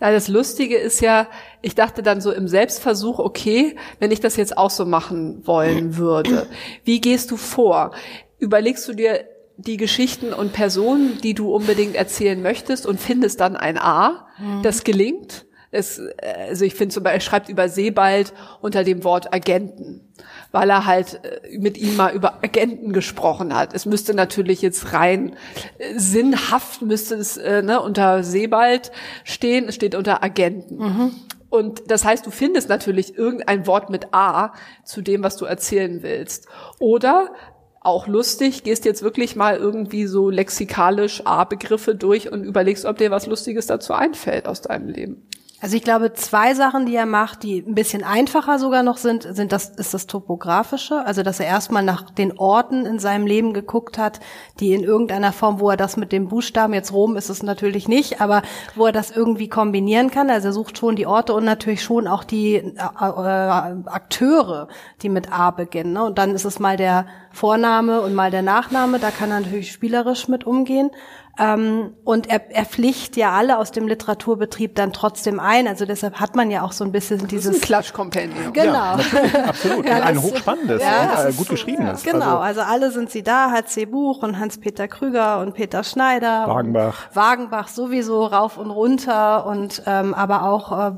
Na, 0.03 0.11
das 0.11 0.27
Lustige 0.27 0.77
ist 0.77 1.01
ja, 1.01 1.29
ich 1.61 1.77
dachte 1.77 2.03
dann 2.03 2.21
so 2.21 2.33
im 2.33 2.49
Selbstversuch, 2.49 3.21
okay, 3.21 3.77
wenn 4.01 4.11
ich 4.11 4.19
das 4.19 4.35
jetzt 4.35 4.59
auch 4.59 4.71
so 4.71 4.85
machen 4.85 5.47
wollen 5.47 5.97
würde, 5.97 6.49
wie 6.83 7.01
gehst 7.01 7.31
du 7.31 7.37
vor? 7.37 7.93
Überlegst 8.41 8.89
du 8.89 8.95
dir 8.95 9.25
die 9.59 9.77
Geschichten 9.77 10.33
und 10.33 10.53
Personen, 10.53 11.21
die 11.23 11.35
du 11.35 11.55
unbedingt 11.55 11.95
erzählen 11.95 12.43
möchtest 12.43 12.85
und 12.85 12.99
findest 12.99 13.39
dann 13.39 13.55
ein 13.55 13.79
A, 13.79 14.27
das 14.65 14.83
gelingt? 14.83 15.47
Es, 15.75 16.01
also 16.23 16.67
ich 16.67 16.75
finde 16.75 16.93
zum 16.93 17.03
Beispiel, 17.03 17.17
er 17.17 17.21
schreibt 17.21 17.49
über 17.49 17.69
Sebald 17.69 18.35
unter 18.61 18.85
dem 18.85 19.05
Wort 19.05 19.33
Agenten, 19.33 20.13
weil 20.51 20.69
er 20.69 20.85
halt 20.85 21.21
äh, 21.25 21.59
mit 21.59 21.79
ihm 21.79 21.97
mal 21.97 22.15
über 22.15 22.45
Agenten 22.45 22.93
gesprochen 22.93 23.55
hat. 23.57 23.75
Es 23.75 23.87
müsste 23.87 24.13
natürlich 24.13 24.61
jetzt 24.61 24.93
rein 24.93 25.35
äh, 25.79 25.99
sinnhaft 25.99 26.83
müsste 26.83 27.15
es 27.15 27.39
äh, 27.39 27.63
ne, 27.63 27.81
unter 27.81 28.23
Sebald 28.23 28.93
stehen, 29.25 29.67
es 29.69 29.75
steht 29.75 29.95
unter 29.95 30.23
Agenten. 30.23 30.77
Und 31.49 31.91
das 31.91 32.05
heißt, 32.05 32.25
du 32.25 32.31
findest 32.31 32.69
natürlich 32.69 33.17
irgendein 33.17 33.67
Wort 33.67 33.91
mit 33.91 34.15
A 34.15 34.53
zu 34.85 35.03
dem, 35.03 35.23
was 35.23 35.37
du 35.37 35.45
erzählen 35.45 36.03
willst. 36.03 36.49
Oder 36.81 37.31
auch 37.81 38.07
lustig, 38.07 38.63
gehst 38.63 38.85
jetzt 38.85 39.03
wirklich 39.03 39.37
mal 39.37 39.57
irgendwie 39.57 40.07
so 40.07 40.31
lexikalisch 40.31 41.27
A-Begriffe 41.27 41.95
durch 41.95 42.31
und 42.31 42.45
überlegst, 42.45 42.85
ob 42.85 42.99
dir 42.99 43.11
was 43.11 43.27
Lustiges 43.27 43.67
dazu 43.67 43.93
einfällt 43.93 44.47
aus 44.47 44.63
deinem 44.63 44.89
Leben. 44.89 45.29
Also 45.63 45.77
ich 45.77 45.85
glaube, 45.85 46.13
zwei 46.13 46.55
Sachen, 46.55 46.87
die 46.87 46.97
er 46.97 47.07
macht, 47.07 47.45
die 47.45 47.59
ein 47.65 47.77
bisschen 47.77 48.03
einfacher 48.03 48.59
sogar 48.59 48.83
noch 48.83 48.97
sind, 48.97 49.23
sind 49.23 49.53
das, 49.53 49.69
ist 49.69 49.95
das 49.95 50.09
Topografische. 50.09 51.07
Also, 51.07 51.23
dass 51.23 51.39
er 51.39 51.47
erstmal 51.47 51.85
nach 51.85 52.11
den 52.11 52.37
Orten 52.37 52.85
in 52.85 52.99
seinem 52.99 53.29
Leben 53.29 53.53
geguckt 53.53 53.97
hat, 53.97 54.19
die 54.59 54.75
in 54.75 54.83
irgendeiner 54.83 55.33
Form, 55.33 55.61
wo 55.61 55.71
er 55.71 55.77
das 55.77 55.97
mit 55.97 56.11
dem 56.11 56.27
Buchstaben, 56.27 56.75
jetzt 56.75 56.93
Rom 56.93 57.17
ist 57.17 57.29
es 57.29 57.45
natürlich 57.45 57.87
nicht, 57.87 58.21
aber 58.21 58.43
wo 58.75 58.87
er 58.87 58.93
das 58.93 59.13
irgendwie 59.13 59.49
kombinieren 59.49 60.11
kann. 60.11 60.31
Also 60.31 60.49
er 60.49 60.53
sucht 60.53 60.79
schon 60.79 60.97
die 60.97 61.07
Orte 61.07 61.33
und 61.33 61.45
natürlich 61.45 61.85
schon 61.85 62.09
auch 62.09 62.25
die 62.25 62.57
äh, 62.57 62.65
äh, 62.65 63.09
Akteure, 63.87 64.67
die 65.03 65.09
mit 65.11 65.31
A 65.31 65.53
beginnen. 65.53 65.93
Ne? 65.93 66.03
Und 66.03 66.19
dann 66.19 66.35
ist 66.35 66.45
es 66.45 66.59
mal 66.59 66.77
der 66.77 67.07
Vorname 67.31 68.01
und 68.01 68.15
mal 68.15 68.33
der 68.33 68.43
Nachname. 68.43 68.99
Da 68.99 69.13
kann 69.13 69.31
er 69.31 69.39
natürlich 69.39 69.71
spielerisch 69.71 70.27
mit 70.27 70.45
umgehen. 70.45 70.91
Ähm, 71.39 71.95
und 72.05 72.29
er, 72.29 72.51
er 72.51 72.67
pflicht 72.67 73.17
ja 73.17 73.33
alle 73.33 73.57
aus 73.57 73.71
dem 73.71 73.89
Literaturbetrieb 73.89 74.75
dann 74.75 74.93
trotzdem 74.93 75.41
ein. 75.41 75.67
Also 75.67 75.87
deshalb 75.87 76.21
hat 76.21 76.37
man 76.37 76.51
ja 76.51 76.63
auch 76.63 76.73
so 76.73 76.85
ein 76.85 76.93
bisschen 76.93 77.27
dieses 77.27 77.47
das 77.47 77.57
ist 77.57 77.63
ein 77.63 77.67
Klatschkompendium. 77.67 78.53
Genau. 78.53 78.73
Ja, 78.73 78.99
absolut. 79.47 79.89
ja, 79.89 80.03
ein 80.03 80.21
hochspannendes 80.21 80.83
ja, 80.83 81.23
und 81.23 81.31
äh, 81.31 81.33
gut 81.33 81.49
geschriebenes. 81.49 82.03
Genau, 82.03 82.39
also, 82.39 82.61
also 82.61 82.61
alle 82.61 82.91
sind 82.91 83.11
sie 83.11 83.23
da, 83.23 83.51
HC 83.51 83.87
Buch 83.87 84.23
und 84.23 84.39
Hans-Peter 84.39 84.89
Krüger 84.89 85.41
und 85.41 85.55
Peter 85.55 85.85
Schneider. 85.85 86.47
Wagenbach. 86.49 87.09
Wagenbach 87.15 87.69
sowieso 87.69 88.27
rauf 88.27 88.59
und 88.59 88.71
runter 88.71 89.47
und 89.47 89.83
ähm, 89.87 90.13
aber 90.13 90.43
auch 90.43 90.73
äh, 90.73 90.93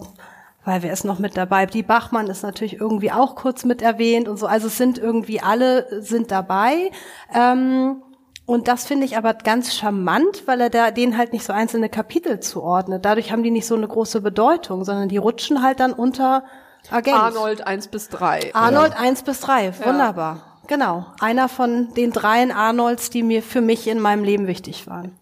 weil 0.64 0.83
wer 0.83 0.93
ist 0.93 1.05
noch 1.05 1.19
mit 1.19 1.37
dabei? 1.37 1.67
Die 1.67 1.83
Bachmann 1.83 2.26
ist 2.29 2.43
natürlich 2.43 2.81
irgendwie 2.81 3.12
auch 3.12 3.37
kurz 3.37 3.64
mit 3.64 3.83
erwähnt 3.83 4.29
und 4.29 4.38
so. 4.38 4.47
Also 4.47 4.69
es 4.69 4.79
sind 4.79 4.99
irgendwie 4.99 5.41
alle 5.41 6.03
sind 6.03 6.31
dabei. 6.31 6.91
Ähm, 7.35 8.03
und 8.46 8.68
das 8.68 8.86
finde 8.86 9.06
ich 9.06 9.16
aber 9.16 9.34
ganz 9.34 9.74
charmant, 9.74 10.42
weil 10.46 10.60
er 10.60 10.70
da 10.70 10.90
denen 10.90 11.16
halt 11.16 11.32
nicht 11.32 11.44
so 11.44 11.52
einzelne 11.52 11.88
Kapitel 11.88 12.40
zuordnet. 12.40 13.04
Dadurch 13.04 13.32
haben 13.32 13.42
die 13.42 13.50
nicht 13.50 13.66
so 13.66 13.74
eine 13.74 13.88
große 13.88 14.20
Bedeutung, 14.20 14.84
sondern 14.84 15.08
die 15.08 15.16
rutschen 15.16 15.62
halt 15.62 15.80
dann 15.80 15.92
unter 15.92 16.44
Agent. 16.90 17.16
Arnold 17.16 17.66
1 17.66 17.88
bis 17.88 18.10
3. 18.10 18.54
Arnold 18.54 18.92
ja. 18.92 18.98
1 18.98 19.22
bis 19.22 19.40
3, 19.40 19.72
wunderbar. 19.84 20.36
Ja. 20.36 20.42
Genau, 20.66 21.06
einer 21.20 21.48
von 21.48 21.92
den 21.94 22.10
dreien 22.10 22.50
Arnolds, 22.50 23.10
die 23.10 23.22
mir 23.22 23.42
für 23.42 23.60
mich 23.60 23.86
in 23.86 24.00
meinem 24.00 24.24
Leben 24.24 24.46
wichtig 24.46 24.86
waren. 24.86 25.12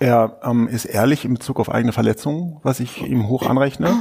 Er 0.00 0.38
ähm, 0.44 0.68
ist 0.68 0.84
ehrlich 0.84 1.24
in 1.24 1.34
Bezug 1.34 1.58
auf 1.58 1.70
eigene 1.70 1.92
Verletzungen, 1.92 2.58
was 2.62 2.80
ich 2.80 3.02
ihm 3.02 3.28
hoch 3.28 3.48
anrechne. 3.48 3.94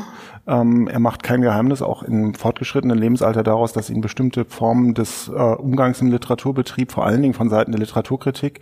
Ähm, 0.47 0.87
er 0.87 0.99
macht 0.99 1.23
kein 1.23 1.41
Geheimnis, 1.41 1.81
auch 1.81 2.03
im 2.03 2.33
fortgeschrittenen 2.33 2.97
Lebensalter 2.97 3.43
daraus, 3.43 3.73
dass 3.73 3.89
ihn 3.89 4.01
bestimmte 4.01 4.45
Formen 4.45 4.93
des 4.93 5.27
äh, 5.27 5.31
Umgangs 5.31 6.01
im 6.01 6.07
Literaturbetrieb, 6.07 6.91
vor 6.91 7.05
allen 7.05 7.21
Dingen 7.21 7.33
von 7.33 7.49
Seiten 7.49 7.71
der 7.71 7.79
Literaturkritik, 7.79 8.61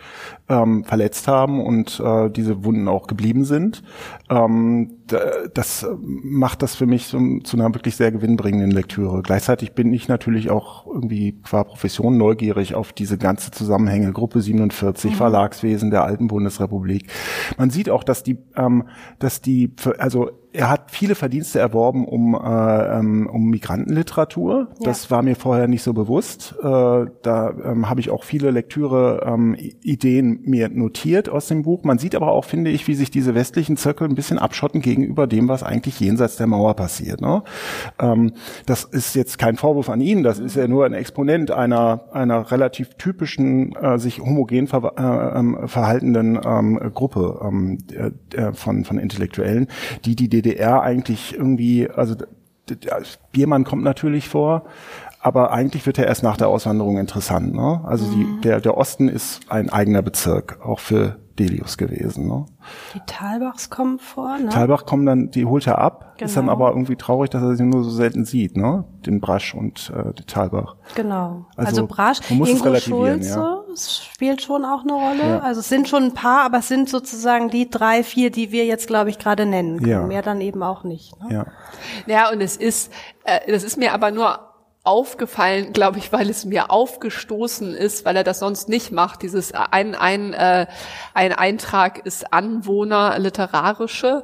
ähm, 0.50 0.84
verletzt 0.84 1.27
haben 1.27 1.63
und 1.63 2.00
äh, 2.04 2.30
diese 2.30 2.63
Wunden 2.63 2.88
auch 2.88 3.08
geblieben 3.08 3.46
sind. 3.46 3.84
Ähm, 4.30 4.92
das 5.54 5.86
macht 6.00 6.63
das 6.63 6.75
für 6.75 6.88
mich 6.88 7.08
so, 7.08 7.20
zu 7.44 7.58
einer 7.58 7.74
wirklich 7.75 7.96
sehr 7.96 8.12
gewinnbringenden 8.12 8.72
Lektüre. 8.72 9.22
Gleichzeitig 9.22 9.74
bin 9.74 9.94
ich 9.94 10.08
natürlich 10.08 10.50
auch 10.50 10.88
irgendwie 10.88 11.39
qua 11.44 11.63
Profession 11.63 12.18
neugierig 12.18 12.74
auf 12.74 12.92
diese 12.92 13.20
ganze 13.20 13.51
Zusammenhänge, 13.51 14.12
Gruppe 14.12 14.42
47, 14.42 15.12
mhm. 15.12 15.15
Verlagswesen 15.15 15.92
der 15.92 16.04
alten 16.06 16.27
Bundesrepublik. 16.27 17.12
Man 17.58 17.70
sieht 17.70 17.92
auch, 17.92 18.04
dass 18.04 18.24
die, 18.24 18.38
ähm, 18.56 18.86
dass 19.20 19.42
die, 19.42 19.75
also 20.00 20.32
er 20.55 20.69
hat 20.69 20.91
viele 20.91 21.15
Verdienste 21.15 21.59
erworben 21.59 22.05
um, 22.05 22.33
äh, 22.33 23.00
ähm, 23.00 23.29
um 23.31 23.50
Migrantenliteratur. 23.50 24.67
Ja. 24.79 24.85
Das 24.85 25.12
war 25.12 25.21
mir 25.21 25.35
vorher 25.35 25.67
nicht 25.67 25.83
so 25.83 25.93
bewusst. 25.93 26.55
Äh, 26.59 26.63
da 26.63 27.53
ähm, 27.63 27.89
habe 27.89 28.00
ich 28.00 28.09
auch 28.09 28.24
viele 28.24 28.51
Lektüre-Ideen 28.51 30.25
ähm, 30.25 30.39
mir 30.45 30.69
notiert 30.69 31.29
aus 31.29 31.47
dem 31.47 31.63
Buch. 31.63 31.83
Man 31.83 31.97
sieht 31.97 32.15
aber 32.15 32.31
auch, 32.31 32.45
finde 32.45 32.71
ich, 32.71 32.88
wie 32.88 32.95
sich 32.95 33.12
diese 33.12 33.35
westlichen 33.35 33.77
Zirkel 33.77 34.07
ein 34.07 34.15
bisschen 34.15 34.39
abschotten 34.39 34.81
gegenüber 34.81 35.27
dem, 35.27 35.47
was 35.47 35.63
eigentlich 35.63 36.00
jenseits 36.00 36.38
der 36.38 36.47
Mauer 36.47 36.75
passiert. 36.75 37.21
Ne? 37.21 37.43
Ähm, 38.00 38.33
das 38.65 38.85
ist 38.85 39.15
jetzt 39.15 39.38
kein 39.38 39.57
Vorwurf 39.57 39.89
an 39.89 40.01
ihn, 40.01 40.24
das 40.24 40.39
ist 40.39 40.55
ja 40.55 40.67
nur 40.67 40.85
ein 40.85 40.93
Exponent 40.93 41.51
einer, 41.51 42.05
einer 42.12 42.51
relativ 42.51 42.95
typischen, 42.95 43.75
äh, 43.75 44.00
sich 44.00 44.21
homogen 44.21 44.67
ver 44.67 44.93
äh, 44.97 45.39
ähm, 45.39 45.67
verhaltenden 45.67 46.39
ähm, 46.45 46.79
Gruppe 46.93 47.25
von, 48.53 48.85
von 48.85 48.97
Intellektuellen, 48.97 49.67
die 50.05 50.15
die 50.15 50.29
DDR 50.29 50.44
eigentlich 50.81 51.35
irgendwie, 51.35 51.89
also 51.89 52.15
Biermann 53.31 53.63
kommt 53.63 53.83
natürlich 53.83 54.27
vor, 54.29 54.65
aber 55.25 55.51
eigentlich 55.51 55.88
wird 55.88 55.98
er 55.98 56.05
erst 56.05 56.22
nach 56.22 56.38
der 56.38 56.50
Auswanderung 56.50 57.00
interessant. 57.00 57.55
Ne? 57.55 57.82
Also 57.84 58.05
mhm. 58.05 58.12
die, 58.12 58.41
der, 58.41 58.62
der 58.62 58.77
Osten 58.77 59.10
ist 59.10 59.39
ein 59.50 59.72
eigener 59.72 60.03
Bezirk, 60.03 60.60
auch 60.63 60.79
für 60.79 61.15
Delius 61.39 61.79
gewesen. 61.79 62.27
Ne? 62.27 62.46
Die 62.94 63.01
Talbachs 63.08 63.72
kommen 63.72 63.98
vor, 63.98 64.38
ne? 64.38 64.50
Talbach 64.50 64.86
kommen 64.86 65.08
dann, 65.08 65.32
die 65.32 65.46
holt 65.46 65.65
er 65.65 65.79
ab, 65.79 66.13
genau. 66.17 66.27
ist 66.27 66.38
dann 66.38 66.48
aber 66.48 66.70
irgendwie 66.70 66.96
traurig, 66.96 67.32
dass 67.32 67.41
er 67.41 67.55
sie 67.55 67.63
nur 67.63 67.84
so 67.84 67.89
selten 67.89 68.24
sieht, 68.24 68.55
ne? 68.55 68.86
Den 69.03 69.20
Brasch 69.20 69.55
und 69.55 69.91
äh, 69.96 70.13
die 70.13 70.25
Talbach. 70.25 70.75
Genau. 70.94 71.48
Also, 71.58 71.70
also 71.70 71.88
Brasch, 71.88 72.20
Ingo 72.29 72.75
Schulze 72.75 73.29
ja. 73.29 73.63
spielt 73.75 74.44
schon 74.44 74.63
auch 74.63 74.84
eine 74.84 74.94
Rolle. 74.94 75.27
Ja. 75.27 75.39
Also 75.39 75.62
es 75.62 75.70
sind 75.70 75.89
schon 75.89 76.03
ein 76.03 76.13
paar, 76.13 76.46
aber 76.46 76.60
es 76.60 76.67
sind 76.67 76.88
sozusagen 76.88 77.50
die 77.50 77.67
drei, 77.67 78.03
vier, 78.03 78.29
die 78.29 78.51
wir 78.51 78.65
jetzt, 78.65 78.86
glaube 78.86 79.10
ich, 79.10 79.17
gerade 79.17 79.48
nennen 79.48 79.79
können. 79.79 79.89
Ja. 79.89 80.05
Mehr 80.05 80.22
dann 80.22 80.39
eben 80.39 80.62
auch 80.62 80.84
nicht. 80.84 81.20
Ne? 81.20 81.34
Ja. 81.34 81.46
ja, 82.05 82.32
und 82.32 82.41
es 82.41 82.55
ist, 82.55 82.94
äh, 83.24 83.51
das 83.51 83.63
ist 83.63 83.77
mir 83.77 83.91
aber 83.91 84.12
nur 84.12 84.39
aufgefallen, 84.86 85.74
glaube 85.74 85.98
ich, 85.98 86.12
weil 86.12 86.30
es 86.30 86.46
mir 86.46 86.72
aufgestoßen 86.72 87.75
ist, 87.75 88.06
weil 88.06 88.15
er 88.15 88.24
das 88.24 88.39
sonst 88.39 88.70
nicht 88.70 88.92
macht. 88.92 89.22
Dieses 89.22 89.54
ein 89.54 89.96
ein 89.96 90.34
äh, 90.34 90.68
ein 91.13 91.34
Eintrag 91.34 92.06
ist 92.06 92.32
Anwohner 92.34 93.18
literarische 93.20 94.24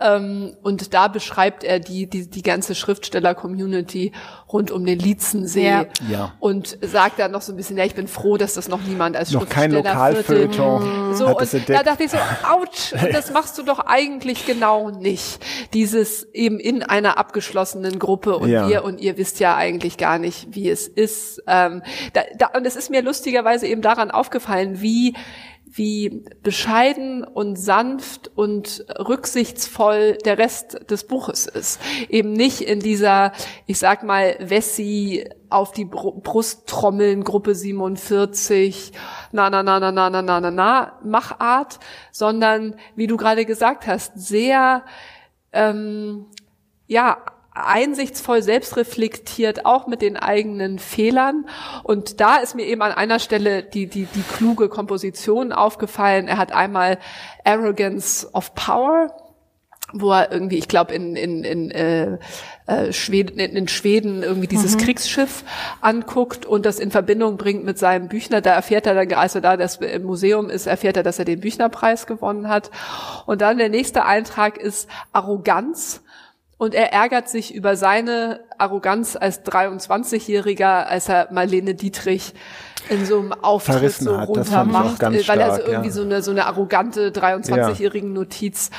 und 0.00 0.94
da 0.94 1.08
beschreibt 1.08 1.62
er 1.62 1.78
die, 1.78 2.06
die, 2.08 2.30
die 2.30 2.42
ganze 2.42 2.74
Schriftsteller-Community 2.74 4.12
rund 4.50 4.70
um 4.70 4.86
den 4.86 4.98
Lietzensee. 4.98 5.68
Ja. 5.68 5.86
ja. 6.08 6.32
Und 6.40 6.78
sagt 6.80 7.18
dann 7.18 7.32
noch 7.32 7.42
so 7.42 7.52
ein 7.52 7.56
bisschen, 7.56 7.76
ja, 7.76 7.84
ich 7.84 7.94
bin 7.94 8.08
froh, 8.08 8.38
dass 8.38 8.54
das 8.54 8.68
noch 8.68 8.80
niemand 8.80 9.14
als 9.14 9.30
noch 9.30 9.42
Schriftsteller 9.42 9.82
kein 9.82 9.92
Lokalfeuilleton 9.92 11.14
So, 11.14 11.36
und 11.36 11.68
da 11.68 11.82
dachte 11.82 12.04
ich 12.04 12.10
so, 12.10 12.16
ouch, 12.16 12.98
das 13.12 13.30
machst 13.30 13.58
du 13.58 13.62
doch 13.62 13.80
eigentlich 13.80 14.46
genau 14.46 14.90
nicht. 14.90 15.44
Dieses 15.74 16.24
eben 16.32 16.58
in 16.58 16.82
einer 16.82 17.18
abgeschlossenen 17.18 17.98
Gruppe 17.98 18.38
und 18.38 18.48
ja. 18.48 18.68
wir 18.68 18.84
und 18.84 19.00
ihr 19.00 19.18
wisst 19.18 19.38
ja 19.38 19.54
eigentlich 19.56 19.98
gar 19.98 20.18
nicht, 20.18 20.54
wie 20.54 20.70
es 20.70 20.88
ist. 20.88 21.42
Ähm, 21.46 21.82
da, 22.14 22.22
da, 22.38 22.46
und 22.56 22.66
es 22.66 22.74
ist 22.74 22.90
mir 22.90 23.02
lustigerweise 23.02 23.66
eben 23.66 23.82
daran 23.82 24.10
aufgefallen, 24.10 24.80
wie 24.80 25.14
wie 25.72 26.24
bescheiden 26.42 27.22
und 27.22 27.56
sanft 27.56 28.30
und 28.34 28.84
rücksichtsvoll 28.98 30.18
der 30.24 30.38
Rest 30.38 30.90
des 30.90 31.04
Buches 31.06 31.46
ist. 31.46 31.80
Eben 32.08 32.32
nicht 32.32 32.60
in 32.60 32.80
dieser, 32.80 33.32
ich 33.66 33.78
sag 33.78 34.02
mal, 34.02 34.36
Wessi 34.40 35.28
auf 35.48 35.72
die 35.72 35.84
Brust 35.84 36.66
trommeln, 36.66 37.22
Gruppe 37.22 37.54
47, 37.54 38.92
na, 39.32 39.48
na, 39.48 39.62
na, 39.62 39.78
na, 39.78 39.92
na, 39.92 40.10
na, 40.10 40.22
na, 40.22 40.40
na, 40.40 40.50
na, 40.50 40.98
Machart, 41.04 41.78
sondern, 42.10 42.74
wie 42.96 43.06
du 43.06 43.16
gerade 43.16 43.44
gesagt 43.44 43.86
hast, 43.86 44.12
sehr, 44.16 44.84
ähm, 45.52 46.26
ja, 46.86 47.18
einsichtsvoll 47.66 48.42
selbstreflektiert, 48.42 49.66
auch 49.66 49.86
mit 49.86 50.02
den 50.02 50.16
eigenen 50.16 50.78
Fehlern. 50.78 51.46
Und 51.82 52.20
da 52.20 52.36
ist 52.36 52.54
mir 52.54 52.66
eben 52.66 52.82
an 52.82 52.92
einer 52.92 53.18
Stelle 53.18 53.62
die, 53.62 53.86
die, 53.86 54.06
die 54.06 54.22
kluge 54.22 54.68
Komposition 54.68 55.52
aufgefallen. 55.52 56.28
Er 56.28 56.38
hat 56.38 56.52
einmal 56.52 56.98
Arrogance 57.44 58.28
of 58.32 58.54
Power, 58.54 59.08
wo 59.92 60.12
er 60.12 60.30
irgendwie, 60.32 60.58
ich 60.58 60.68
glaube, 60.68 60.94
in, 60.94 61.16
in, 61.16 61.44
in, 61.44 61.70
äh, 61.70 62.18
äh, 62.66 62.92
Schweden, 62.92 63.38
in, 63.38 63.56
in 63.56 63.68
Schweden 63.68 64.22
irgendwie 64.22 64.46
dieses 64.46 64.76
mhm. 64.76 64.80
Kriegsschiff 64.80 65.44
anguckt 65.80 66.46
und 66.46 66.66
das 66.66 66.78
in 66.78 66.90
Verbindung 66.90 67.36
bringt 67.36 67.64
mit 67.64 67.78
seinem 67.78 68.08
Büchner. 68.08 68.40
Da 68.40 68.52
erfährt 68.52 68.86
er 68.86 68.94
dann, 68.94 69.12
als 69.18 69.34
er 69.34 69.40
da 69.40 69.56
das 69.56 69.76
im 69.76 70.04
Museum 70.04 70.50
ist, 70.50 70.66
erfährt 70.66 70.96
er, 70.96 71.02
dass 71.02 71.18
er 71.18 71.24
den 71.24 71.40
Büchnerpreis 71.40 72.06
gewonnen 72.06 72.48
hat. 72.48 72.70
Und 73.26 73.40
dann 73.40 73.58
der 73.58 73.68
nächste 73.68 74.04
Eintrag 74.04 74.58
ist 74.58 74.88
Arroganz 75.12 76.02
und 76.60 76.74
er 76.74 76.92
ärgert 76.92 77.30
sich 77.30 77.54
über 77.54 77.74
seine 77.74 78.40
Arroganz 78.58 79.16
als 79.16 79.42
23-Jähriger, 79.46 80.84
als 80.84 81.08
er 81.08 81.28
Marlene 81.32 81.74
Dietrich 81.74 82.34
in 82.90 83.06
so 83.06 83.18
einem 83.18 83.32
Auftritt 83.32 83.92
so 83.94 84.14
runter 84.14 84.66
macht, 84.66 85.00
weil 85.00 85.40
er 85.40 85.54
so 85.54 85.62
irgendwie 85.62 85.88
ja. 85.88 85.94
so 85.94 86.02
eine 86.02 86.22
so 86.22 86.30
eine 86.30 86.44
arrogante 86.44 87.12
23-jährigen 87.12 88.12
Notiz 88.12 88.70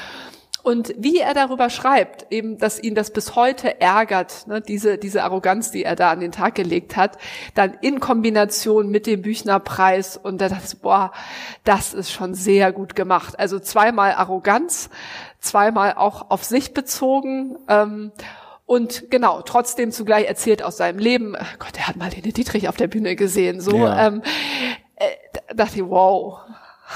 Und 0.64 0.94
wie 0.96 1.18
er 1.18 1.34
darüber 1.34 1.72
schreibt, 1.72 2.32
eben, 2.32 2.60
dass 2.60 2.82
ihn 2.82 2.94
das 2.94 3.12
bis 3.12 3.36
heute 3.36 3.82
ärgert, 3.82 4.46
ne, 4.48 4.62
diese, 4.62 5.00
diese 5.00 5.24
Arroganz, 5.24 5.72
die 5.72 5.84
er 5.84 5.96
da 5.96 6.12
an 6.12 6.20
den 6.20 6.32
Tag 6.32 6.54
gelegt 6.56 6.96
hat, 6.96 7.18
dann 7.56 7.74
in 7.82 8.00
Kombination 8.00 8.90
mit 8.90 9.08
dem 9.08 9.24
Büchnerpreis 9.24 10.18
und 10.18 10.40
da 10.40 10.50
dachte 10.50 10.66
ich, 10.68 10.78
boah, 10.80 11.12
das 11.64 11.96
ist 11.96 12.12
schon 12.12 12.36
sehr 12.36 12.72
gut 12.72 12.96
gemacht. 12.96 13.40
Also 13.40 13.60
zweimal 13.60 14.14
Arroganz, 14.14 14.92
zweimal 15.42 15.96
auch 15.96 16.30
auf 16.30 16.44
sich 16.44 16.74
bezogen. 16.74 17.58
Ähm, 17.68 18.12
und 18.66 19.12
genau, 19.12 19.42
trotzdem 19.42 19.92
zugleich 19.92 20.28
erzählt 20.28 20.64
aus 20.64 20.78
seinem 20.78 21.00
Leben. 21.00 21.36
Gott, 21.60 21.78
er 21.78 21.88
hat 21.90 21.98
mal 21.98 22.10
den 22.10 22.32
Dietrich 22.32 22.70
auf 22.70 22.78
der 22.78 22.88
Bühne 22.88 23.18
gesehen. 23.18 23.60
So 23.60 23.76
ja. 23.76 24.08
ähm, 24.08 24.22
äh, 24.96 25.54
dachte 25.54 25.78
ich, 25.78 25.86
wow, 25.86 26.40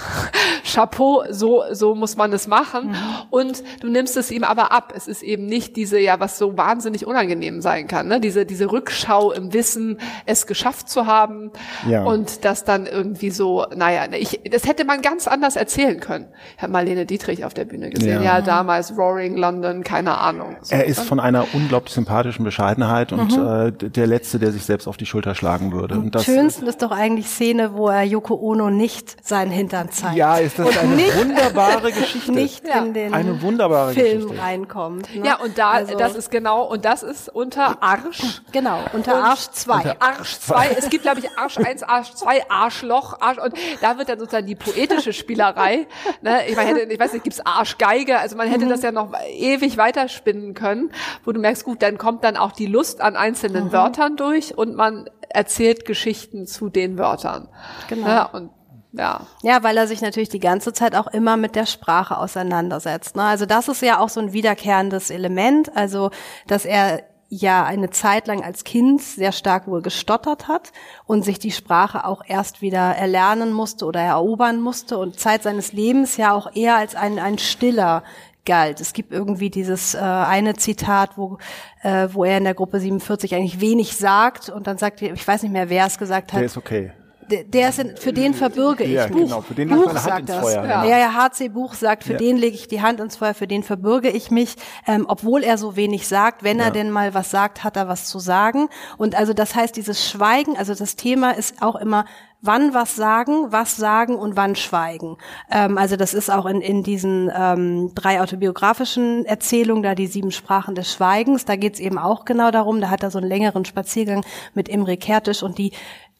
Chapeau, 0.64 1.24
so, 1.30 1.64
so 1.72 1.96
muss 1.96 2.16
man 2.18 2.34
es 2.34 2.48
machen. 2.48 2.90
Mhm. 2.90 2.96
Und 3.30 3.64
du 3.82 3.88
nimmst 3.88 4.18
es 4.18 4.32
ihm 4.32 4.44
aber 4.44 4.72
ab. 4.72 4.94
Es 4.96 5.08
ist 5.08 5.24
eben 5.24 5.46
nicht 5.46 5.76
diese, 5.76 6.00
ja, 6.00 6.20
was 6.20 6.38
so 6.38 6.58
wahnsinnig 6.58 7.06
unangenehm 7.06 7.62
sein 7.62 7.88
kann, 7.88 8.08
ne? 8.08 8.20
diese, 8.20 8.46
diese 8.46 8.72
Rückschau 8.72 9.32
im 9.32 9.54
Wissen, 9.54 10.00
es 10.26 10.48
geschafft 10.48 10.90
zu 10.90 11.06
haben. 11.06 11.52
Ja. 11.88 12.04
Und 12.04 12.46
das 12.46 12.64
dann 12.64 12.86
irgendwie 12.86 13.30
so, 13.30 13.66
naja, 13.76 14.06
ich, 14.12 14.42
das 14.50 14.66
hätte 14.66 14.86
man 14.86 15.02
ganz 15.02 15.28
anders 15.28 15.56
erzählen 15.56 16.00
können. 16.00 16.28
Ich 16.58 16.64
habe 16.64 16.72
Marlene 16.72 17.06
Dietrich 17.06 17.46
auf 17.46 17.54
der 17.54 17.66
Bühne 17.66 17.90
gesehen. 17.90 18.24
Ja, 18.24 18.40
ja 18.40 18.42
damals 18.42 18.98
Roaring 18.98 19.38
London, 19.38 19.84
keine 19.84 20.18
Ahnung. 20.18 20.58
So, 20.62 20.76
er 20.76 20.86
ist 20.86 21.00
ne? 21.00 21.06
von 21.06 21.20
einer 21.20 21.46
unglaublich 21.54 21.94
sympathischen 21.94 22.44
Bescheidenheit 22.44 23.12
und 23.12 23.38
mhm. 23.38 23.86
äh, 23.86 23.90
der 23.90 24.08
Letzte, 24.08 24.40
der 24.40 24.52
sich 24.52 24.66
selbst 24.66 24.88
auf 24.88 24.98
die 24.98 25.06
Schulter 25.06 25.36
schlagen 25.36 25.72
würde. 25.72 25.96
Und 25.96 26.16
das, 26.16 26.26
schönsten 26.26 26.68
ist 26.68 26.82
doch 26.82 26.92
eigentlich 26.92 27.28
Szene, 27.28 27.74
wo 27.74 27.90
er 27.90 28.04
Yoko 28.04 28.36
Ono 28.36 28.70
nicht 28.70 29.26
seinen 29.26 29.52
Hintern 29.52 29.85
Zeigt. 29.92 30.16
Ja, 30.16 30.38
ist 30.38 30.60
das 30.60 30.68
und 30.68 30.78
eine 30.78 30.96
nicht, 30.96 31.18
wunderbare 31.18 31.92
Geschichte. 31.94 32.32
Nicht 32.32 32.68
ja. 32.68 32.80
in 32.80 32.94
den 32.94 33.14
eine 33.14 33.42
wunderbare 33.42 33.94
Film 33.94 34.22
Geschichte. 34.22 34.42
reinkommt. 34.42 35.16
Ne? 35.16 35.26
Ja, 35.26 35.36
und 35.38 35.58
da, 35.58 35.72
also, 35.72 35.98
das 35.98 36.16
ist 36.16 36.32
genau, 36.32 36.64
und 36.64 36.86
das 36.86 37.04
ist 37.04 37.30
unter 37.30 37.82
Arsch. 37.82 38.42
Genau, 38.52 38.80
unter 38.94 39.16
und 39.16 39.24
Arsch 39.24 39.50
2. 39.52 40.00
Arsch 40.00 40.40
2. 40.40 40.76
Es 40.78 40.90
gibt, 40.90 41.04
glaube 41.04 41.20
ich, 41.20 41.38
Arsch 41.38 41.58
1, 41.58 41.84
Arsch 41.84 42.14
2, 42.14 42.50
Arschloch, 42.50 43.20
Arsch, 43.20 43.38
und 43.38 43.54
da 43.82 43.98
wird 43.98 44.10
dann 44.10 44.20
sozusagen 44.20 44.48
die 44.48 44.56
poetische 44.56 45.14
Spielerei, 45.14 45.88
ne? 46.22 46.48
ich, 46.48 46.56
meine, 46.56 46.82
ich 46.82 47.00
weiß 47.00 47.14
nicht, 47.14 47.24
gibt's 47.24 47.46
Arschgeige, 47.46 48.20
also 48.20 48.36
man 48.36 48.50
hätte 48.50 48.66
mhm. 48.66 48.70
das 48.70 48.82
ja 48.82 48.92
noch 48.92 49.14
ewig 49.30 49.78
weiterspinnen 49.78 50.54
können, 50.54 50.92
wo 51.24 51.32
du 51.32 51.40
merkst, 51.40 51.64
gut, 51.64 51.82
dann 51.82 51.98
kommt 51.98 52.24
dann 52.24 52.38
auch 52.38 52.52
die 52.52 52.68
Lust 52.68 53.02
an 53.02 53.16
einzelnen 53.16 53.66
mhm. 53.66 53.72
Wörtern 53.72 54.16
durch 54.18 54.58
und 54.58 54.76
man 54.76 55.10
erzählt 55.30 55.86
Geschichten 55.86 56.48
zu 56.48 56.70
den 56.70 56.98
Wörtern. 56.98 57.50
Genau. 57.88 58.08
Ja, 58.08 58.24
und 58.24 58.52
ja. 58.98 59.22
Ja, 59.42 59.64
weil 59.64 59.78
er 59.78 59.88
sich 59.88 60.02
natürlich 60.02 60.30
die 60.30 60.40
ganze 60.40 60.74
Zeit 60.74 60.96
auch 60.96 61.08
immer 61.08 61.38
mit 61.38 61.56
der 61.56 61.66
Sprache 61.66 62.18
auseinandersetzt. 62.18 63.16
Ne? 63.16 63.24
Also 63.24 63.46
das 63.46 63.68
ist 63.68 63.82
ja 63.82 64.00
auch 64.00 64.10
so 64.10 64.20
ein 64.20 64.34
wiederkehrendes 64.34 65.10
Element, 65.10 65.76
also 65.76 66.12
dass 66.48 66.66
er 66.66 67.04
ja 67.28 67.66
eine 67.66 67.90
Zeit 67.90 68.28
lang 68.28 68.44
als 68.44 68.64
Kind 68.64 69.02
sehr 69.02 69.32
stark 69.32 69.68
wohl 69.68 69.82
gestottert 69.82 70.48
hat 70.48 70.72
und 71.06 71.26
sich 71.26 71.40
die 71.40 71.52
Sprache 71.52 72.06
auch 72.06 72.22
erst 72.26 72.62
wieder 72.62 72.96
erlernen 72.96 73.52
musste 73.52 73.86
oder 73.86 74.00
erobern 74.00 74.62
musste 74.62 74.98
und 74.98 75.20
Zeit 75.20 75.44
seines 75.44 75.74
Lebens 75.74 76.18
ja 76.18 76.34
auch 76.34 76.56
eher 76.56 76.78
als 76.78 76.96
ein, 76.96 77.20
ein 77.20 77.38
stiller 77.38 78.04
galt. 78.46 78.80
Es 78.80 78.94
gibt 78.94 79.12
irgendwie 79.12 79.50
dieses 79.50 79.96
äh, 79.96 80.00
eine 80.00 80.54
Zitat, 80.54 81.18
wo, 81.18 81.40
äh, 81.82 82.08
wo 82.12 82.24
er 82.24 82.38
in 82.38 82.44
der 82.44 82.54
Gruppe 82.54 82.80
47 82.80 83.34
eigentlich 83.34 83.60
wenig 83.60 83.98
sagt 83.98 84.50
und 84.50 84.68
dann 84.68 84.78
sagt, 84.78 85.02
ich 85.02 85.28
weiß 85.28 85.42
nicht 85.42 85.52
mehr, 85.52 85.70
wer 85.70 85.88
es 85.88 85.98
gesagt 85.98 86.32
hat. 86.32 86.40
Der 86.40 86.46
ist 86.46 86.58
okay 86.58 86.94
der 87.30 87.70
ist, 87.70 87.80
in, 87.80 87.98
für 87.98 88.14
den 88.14 88.34
verbürge 88.34 88.84
ich. 88.84 88.92
Ja, 88.92 89.08
Buch, 89.08 89.18
genau, 89.18 89.42
für 89.42 89.54
den 89.54 89.70
Buch 89.70 89.98
sagt 89.98 90.30
das. 90.30 90.40
Feuer, 90.40 90.66
ja. 90.66 90.86
ja, 90.86 90.98
ja, 90.98 91.14
HC 91.14 91.50
Buch 91.50 91.74
sagt, 91.74 92.04
für 92.04 92.14
ja. 92.14 92.18
den 92.20 92.38
lege 92.38 92.56
ich 92.56 92.68
die 92.68 92.82
Hand 92.82 93.00
ins 93.00 93.16
Feuer, 93.18 93.34
für 93.34 93.48
den 93.48 93.64
verbürge 93.64 94.10
ich 94.10 94.32
mich, 94.32 94.56
ähm, 94.88 95.06
obwohl 95.08 95.44
er 95.44 95.58
so 95.58 95.76
wenig 95.76 96.08
sagt. 96.08 96.44
Wenn 96.44 96.60
ja. 96.60 96.66
er 96.66 96.72
denn 96.72 96.92
mal 96.92 97.14
was 97.14 97.32
sagt, 97.32 97.64
hat 97.64 97.78
er 97.78 97.88
was 97.88 98.06
zu 98.06 98.20
sagen. 98.20 98.70
Und 98.98 99.16
also 99.16 99.34
das 99.34 99.56
heißt, 99.56 99.76
dieses 99.76 100.08
Schweigen, 100.08 100.58
also 100.58 100.74
das 100.74 100.96
Thema 100.96 101.32
ist 101.32 101.62
auch 101.62 101.76
immer, 101.76 102.06
wann 102.46 102.74
was 102.74 102.96
sagen, 102.96 103.52
was 103.52 103.76
sagen 103.76 104.16
und 104.16 104.36
wann 104.36 104.56
schweigen. 104.56 105.18
Ähm, 105.52 105.78
also 105.78 105.96
das 105.96 106.14
ist 106.14 106.30
auch 106.30 106.46
in, 106.46 106.62
in 106.62 106.84
diesen 106.84 107.32
ähm, 107.36 107.92
drei 107.96 108.22
autobiografischen 108.22 109.26
Erzählungen, 109.26 109.84
da 109.84 109.96
die 109.96 110.08
sieben 110.08 110.32
Sprachen 110.32 110.76
des 110.76 110.94
Schweigens, 110.94 111.46
da 111.46 111.56
geht's 111.56 111.80
eben 111.80 111.98
auch 111.98 112.26
genau 112.26 112.52
darum, 112.52 112.82
da 112.82 112.90
hat 112.90 113.04
er 113.04 113.12
so 113.12 113.18
einen 113.18 113.28
längeren 113.28 113.66
Spaziergang 113.66 114.24
mit 114.54 114.70
Imre 114.70 114.98
Kertisch 114.98 115.44
und 115.44 115.58
die 115.58 115.72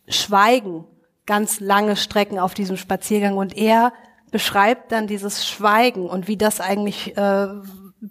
schweigen 0.08 0.86
ganz 1.26 1.60
lange 1.60 1.96
Strecken 1.96 2.40
auf 2.40 2.54
diesem 2.54 2.78
Spaziergang 2.78 3.38
und 3.38 3.58
er 3.58 3.94
beschreibt 4.32 4.92
dann 4.92 5.08
dieses 5.08 5.48
Schweigen 5.48 6.10
und 6.10 6.28
wie 6.28 6.38
das 6.38 6.60
eigentlich, 6.60 7.16
äh, 7.18 7.48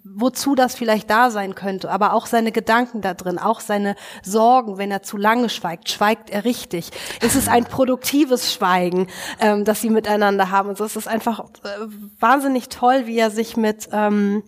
wozu 0.03 0.55
das 0.55 0.75
vielleicht 0.75 1.09
da 1.09 1.29
sein 1.29 1.55
könnte, 1.55 1.91
aber 1.91 2.13
auch 2.13 2.25
seine 2.25 2.51
Gedanken 2.51 3.01
da 3.01 3.13
drin, 3.13 3.37
auch 3.37 3.59
seine 3.59 3.95
Sorgen, 4.23 4.77
wenn 4.77 4.91
er 4.91 5.03
zu 5.03 5.17
lange 5.17 5.49
schweigt, 5.49 5.89
schweigt 5.89 6.29
er 6.29 6.43
richtig? 6.43 6.89
Ist 7.21 7.35
es 7.35 7.47
ein 7.47 7.65
produktives 7.65 8.53
Schweigen, 8.53 9.07
ähm, 9.39 9.65
das 9.65 9.81
sie 9.81 9.89
miteinander 9.89 10.49
haben? 10.49 10.69
Und 10.69 10.77
so 10.77 10.85
ist 10.85 10.95
es 10.95 11.07
einfach 11.07 11.41
äh, 11.41 11.85
wahnsinnig 12.19 12.69
toll, 12.69 13.05
wie 13.05 13.19
er 13.19 13.29
sich 13.29 13.55
mit 13.55 13.89
ähm, 13.91 14.43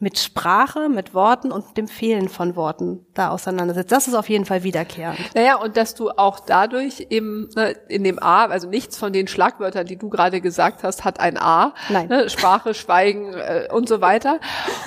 mit 0.00 0.18
Sprache, 0.18 0.88
mit 0.88 1.14
Worten 1.14 1.52
und 1.52 1.76
dem 1.76 1.86
Fehlen 1.86 2.28
von 2.28 2.56
Worten 2.56 3.06
da 3.14 3.30
auseinandersetzt. 3.30 3.92
Das 3.92 4.08
ist 4.08 4.14
auf 4.14 4.28
jeden 4.28 4.44
Fall 4.44 4.64
wiederkehrend. 4.64 5.18
Naja, 5.34 5.56
und 5.56 5.76
dass 5.76 5.94
du 5.94 6.10
auch 6.10 6.40
dadurch 6.40 7.06
eben 7.10 7.48
ne, 7.54 7.76
in 7.88 8.02
dem 8.02 8.20
A, 8.20 8.46
also 8.46 8.68
nichts 8.68 8.98
von 8.98 9.12
den 9.12 9.28
Schlagwörtern, 9.28 9.86
die 9.86 9.96
du 9.96 10.08
gerade 10.08 10.40
gesagt 10.40 10.82
hast, 10.82 11.04
hat 11.04 11.20
ein 11.20 11.38
A. 11.38 11.74
Nein. 11.88 12.08
Ne, 12.08 12.28
Sprache, 12.28 12.74
Schweigen 12.74 13.34
äh, 13.34 13.68
und 13.72 13.88
so 13.88 14.00
weiter. 14.00 14.40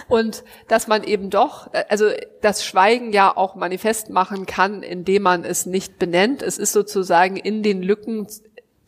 Und 0.09 0.43
dass 0.67 0.87
man 0.87 1.03
eben 1.03 1.29
doch, 1.29 1.73
äh, 1.73 1.85
also 1.87 2.07
das 2.41 2.65
Schweigen 2.65 3.13
ja 3.13 3.35
auch 3.35 3.55
manifest 3.55 4.09
machen 4.09 4.45
kann, 4.45 4.83
indem 4.83 5.23
man 5.23 5.45
es 5.45 5.65
nicht 5.65 5.99
benennt. 5.99 6.41
Es 6.41 6.57
ist 6.57 6.73
sozusagen 6.73 7.37
in 7.37 7.63
den 7.63 7.81
Lücken 7.81 8.27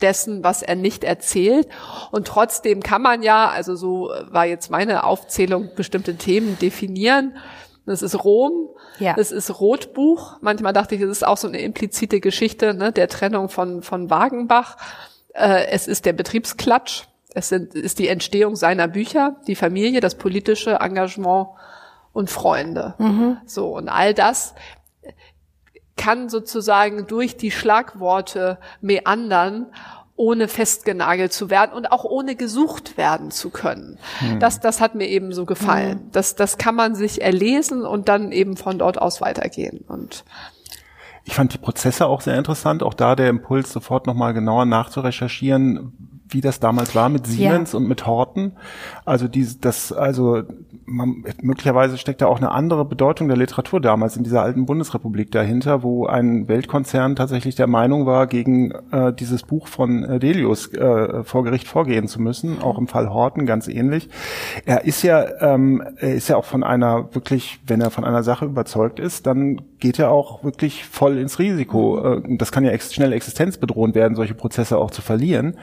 dessen, 0.02 0.44
was 0.44 0.62
er 0.62 0.76
nicht 0.76 1.04
erzählt. 1.04 1.68
Und 2.12 2.28
trotzdem 2.28 2.82
kann 2.82 3.02
man 3.02 3.22
ja, 3.24 3.50
also 3.50 3.76
so 3.76 4.12
war 4.30 4.46
jetzt 4.46 4.72
meine 4.72 5.04
Aufzählung, 5.04 5.70
bestimmte 5.76 6.16
Themen 6.16 6.58
definieren. 6.60 7.38
Das 7.86 8.02
ist 8.02 8.24
Rom, 8.24 8.70
ja. 9.00 9.14
das 9.14 9.32
ist 9.32 9.60
Rotbuch. 9.60 10.38
Manchmal 10.42 10.74
dachte 10.74 10.96
ich, 10.96 11.02
das 11.02 11.10
ist 11.10 11.26
auch 11.26 11.38
so 11.38 11.48
eine 11.48 11.60
implizite 11.60 12.20
Geschichte 12.20 12.74
ne, 12.74 12.92
der 12.92 13.08
Trennung 13.08 13.50
von, 13.50 13.82
von 13.82 14.10
Wagenbach. 14.10 14.78
Äh, 15.34 15.66
es 15.72 15.88
ist 15.88 16.06
der 16.06 16.14
Betriebsklatsch. 16.14 17.06
Es 17.34 17.50
sind, 17.50 17.76
ist 17.76 18.00
die 18.00 18.08
Entstehung 18.08 18.56
seiner 18.56 18.88
Bücher, 18.88 19.38
die 19.48 19.56
Familie, 19.56 20.02
das 20.02 20.16
politische 20.16 20.80
Engagement 20.82 21.48
und 22.14 22.30
Freunde. 22.30 22.96
Mhm. 22.98 23.38
So, 23.46 23.76
und 23.76 23.88
all 23.90 24.14
das 24.14 24.56
kann 26.00 26.30
sozusagen 26.30 27.06
durch 27.06 27.36
die 27.36 27.52
Schlagworte 27.52 28.58
meandern 28.82 29.68
ohne 30.16 30.48
festgenagelt 30.48 31.32
zu 31.32 31.50
werden 31.50 31.72
und 31.74 31.92
auch 31.92 32.04
ohne 32.04 32.36
gesucht 32.36 32.98
werden 32.98 33.32
zu 33.32 33.50
können. 33.50 33.98
Hm. 34.20 34.40
Das, 34.40 34.60
das 34.60 34.82
hat 34.82 34.96
mir 34.96 35.08
eben 35.08 35.34
so 35.34 35.46
gefallen. 35.46 36.00
Hm. 36.00 36.12
Das, 36.12 36.36
das 36.36 36.58
kann 36.58 36.76
man 36.76 36.96
sich 36.96 37.22
erlesen 37.22 37.86
und 37.86 38.10
dann 38.10 38.32
eben 38.32 38.58
von 38.58 38.80
dort 38.80 39.02
aus 39.02 39.22
weitergehen. 39.22 39.86
Und 39.88 40.26
ich 41.24 41.36
fand 41.36 41.54
die 41.54 41.58
Prozesse 41.58 42.08
auch 42.08 42.22
sehr 42.22 42.38
interessant. 42.38 42.82
Auch 42.82 42.94
da 42.94 43.16
der 43.16 43.30
Impuls, 43.30 43.72
sofort 43.72 44.08
nochmal 44.08 44.34
genauer 44.34 44.66
nachzurecherchieren, 44.66 45.94
wie 46.28 46.42
das 46.42 46.60
damals 46.60 46.96
war 46.96 47.10
mit 47.10 47.28
Siemens 47.28 47.74
ja. 47.74 47.78
und 47.78 47.88
mit 47.88 48.06
Horten. 48.06 48.58
Also 49.06 49.28
die, 49.28 49.48
das, 49.60 49.92
also 49.92 50.44
man, 50.90 51.24
möglicherweise 51.42 51.98
steckt 51.98 52.22
da 52.22 52.28
auch 52.28 52.38
eine 52.38 52.52
andere 52.52 52.86
Bedeutung 52.86 53.28
der 53.28 53.38
Literatur 53.38 53.80
damals 53.80 54.18
in 54.18 54.24
dieser 54.24 54.42
alten 54.42 54.66
Bundesrepublik 54.66 55.32
dahinter, 55.32 55.84
wo 55.84 56.06
ein 56.06 56.48
Weltkonzern 56.48 57.16
tatsächlich 57.16 57.56
der 57.56 57.68
Meinung 57.68 58.06
war, 58.06 58.28
gegen 58.28 58.72
äh, 58.92 59.14
dieses 59.14 59.44
Buch 59.44 59.68
von 59.68 60.04
äh, 60.04 60.20
Delius 60.20 60.74
äh, 60.74 61.24
vor 61.24 61.44
Gericht 61.44 61.68
vorgehen 61.68 62.08
zu 62.08 62.22
müssen. 62.22 62.62
Auch 62.62 62.78
im 62.78 62.88
Fall 62.88 63.10
Horten 63.10 63.46
ganz 63.46 63.68
ähnlich. 63.68 64.10
Er 64.66 64.86
ist 64.86 65.04
ja, 65.04 65.26
ähm, 65.42 65.84
er 65.98 66.16
ist 66.16 66.28
ja 66.28 66.38
auch 66.38 66.46
von 66.46 66.64
einer 66.64 67.14
wirklich, 67.14 67.60
wenn 67.68 67.82
er 67.82 67.92
von 67.92 68.04
einer 68.04 68.24
Sache 68.24 68.46
überzeugt 68.46 69.00
ist, 69.00 69.28
dann 69.28 69.62
geht 69.80 70.00
er 70.00 70.12
auch 70.12 70.44
wirklich 70.44 70.86
voll 70.86 71.18
ins 71.18 71.40
Risiko. 71.40 72.18
Äh, 72.18 72.38
das 72.38 72.52
kann 72.52 72.64
ja 72.64 72.72
ex 72.72 72.94
schnell 72.94 73.14
existenzbedrohend 73.14 73.96
werden, 73.96 74.16
solche 74.16 74.34
Prozesse 74.34 74.78
auch 74.78 74.92
zu 74.92 75.02
verlieren. 75.02 75.58